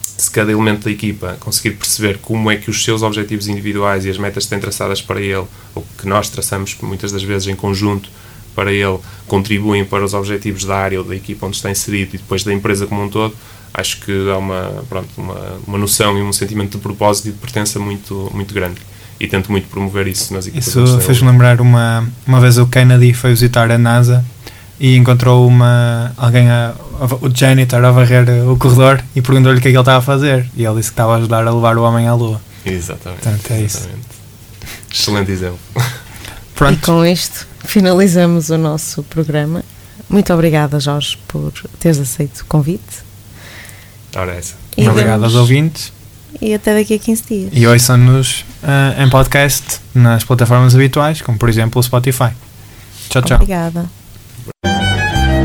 se 0.00 0.30
cada 0.30 0.52
elemento 0.52 0.84
da 0.84 0.90
equipa 0.90 1.36
conseguir 1.40 1.72
perceber 1.72 2.18
como 2.18 2.50
é 2.50 2.56
que 2.56 2.70
os 2.70 2.84
seus 2.84 3.02
objetivos 3.02 3.48
individuais 3.48 4.04
e 4.04 4.10
as 4.10 4.16
metas 4.16 4.44
que 4.44 4.50
têm 4.50 4.60
traçadas 4.60 5.02
para 5.02 5.20
ele, 5.20 5.46
ou 5.74 5.84
que 5.98 6.06
nós 6.06 6.30
traçamos 6.30 6.76
muitas 6.80 7.10
das 7.10 7.22
vezes 7.22 7.48
em 7.48 7.56
conjunto, 7.56 8.08
para 8.54 8.72
ele 8.72 8.98
contribuem 9.26 9.84
para 9.84 10.04
os 10.04 10.14
objetivos 10.14 10.64
da 10.64 10.76
área 10.76 10.98
ou 10.98 11.04
da 11.04 11.14
equipa 11.16 11.46
onde 11.46 11.56
está 11.56 11.70
inserido 11.70 12.14
e 12.14 12.18
depois 12.18 12.44
da 12.44 12.52
empresa 12.52 12.86
como 12.86 13.02
um 13.02 13.08
todo, 13.08 13.34
acho 13.72 14.00
que 14.00 14.30
há 14.30 14.36
uma, 14.36 14.84
pronto, 14.88 15.08
uma, 15.16 15.58
uma 15.66 15.78
noção 15.78 16.18
e 16.18 16.22
um 16.22 16.32
sentimento 16.32 16.76
de 16.76 16.82
propósito 16.82 17.28
e 17.28 17.32
de 17.32 17.38
pertença 17.38 17.78
muito, 17.78 18.30
muito 18.34 18.52
grande. 18.52 18.80
E 19.18 19.28
tento 19.28 19.52
muito 19.52 19.68
promover 19.68 20.08
isso 20.08 20.34
nas 20.34 20.46
equipas. 20.46 20.66
Isso 20.66 21.00
fez-me 21.00 21.30
lembrar 21.30 21.60
uma, 21.60 22.06
uma 22.26 22.40
vez 22.40 22.58
o 22.58 22.66
Kennedy 22.66 23.14
foi 23.14 23.30
visitar 23.30 23.70
a 23.70 23.78
NASA 23.78 24.24
e 24.80 24.96
encontrou 24.96 25.46
uma 25.46 26.12
alguém 26.16 26.50
a, 26.50 26.74
o 27.20 27.30
janitor 27.32 27.84
a 27.84 27.92
varrer 27.92 28.26
o 28.48 28.56
corredor 28.56 29.00
e 29.14 29.22
perguntou-lhe 29.22 29.58
o 29.58 29.62
que 29.62 29.68
é 29.68 29.70
que 29.70 29.76
ele 29.76 29.82
estava 29.82 29.98
a 29.98 30.02
fazer 30.02 30.50
e 30.56 30.64
ele 30.64 30.76
disse 30.76 30.88
que 30.88 30.94
estava 30.94 31.14
a 31.14 31.16
ajudar 31.18 31.46
a 31.46 31.54
levar 31.54 31.78
o 31.78 31.84
homem 31.84 32.08
à 32.08 32.14
lua. 32.14 32.40
Exatamente. 32.66 33.22
Portanto, 33.22 33.50
é 33.52 33.60
isso. 33.60 33.78
exatamente. 33.78 34.06
Excelente 34.92 35.30
exemplo. 35.30 35.58
Pronto. 36.54 36.78
E 36.78 36.86
com 36.86 37.04
isto 37.04 37.46
finalizamos 37.64 38.50
o 38.50 38.58
nosso 38.58 39.02
programa. 39.04 39.62
Muito 40.08 40.32
obrigada, 40.32 40.78
Jorge, 40.78 41.18
por 41.28 41.52
teres 41.78 41.98
aceito 41.98 42.40
o 42.40 42.44
convite. 42.46 43.02
Ora, 44.14 44.34
essa. 44.34 44.54
E 44.76 44.86
Obrigado 44.88 45.24
aos 45.24 45.34
ouvintes 45.34 45.92
E 46.40 46.52
até 46.54 46.74
daqui 46.74 46.94
a 46.94 46.98
15 46.98 47.22
dias. 47.28 47.50
e 47.52 47.66
ouçam-nos 47.66 48.44
ah, 48.62 48.94
em 49.02 49.08
podcast 49.08 49.80
nas 49.94 50.24
plataformas 50.24 50.74
habituais, 50.74 51.20
como 51.22 51.38
por 51.38 51.48
exemplo 51.48 51.78
o 51.78 51.82
Spotify. 51.82 52.30
Tchau, 53.08 53.22
tchau. 53.22 53.36
Obrigada. 53.36 53.86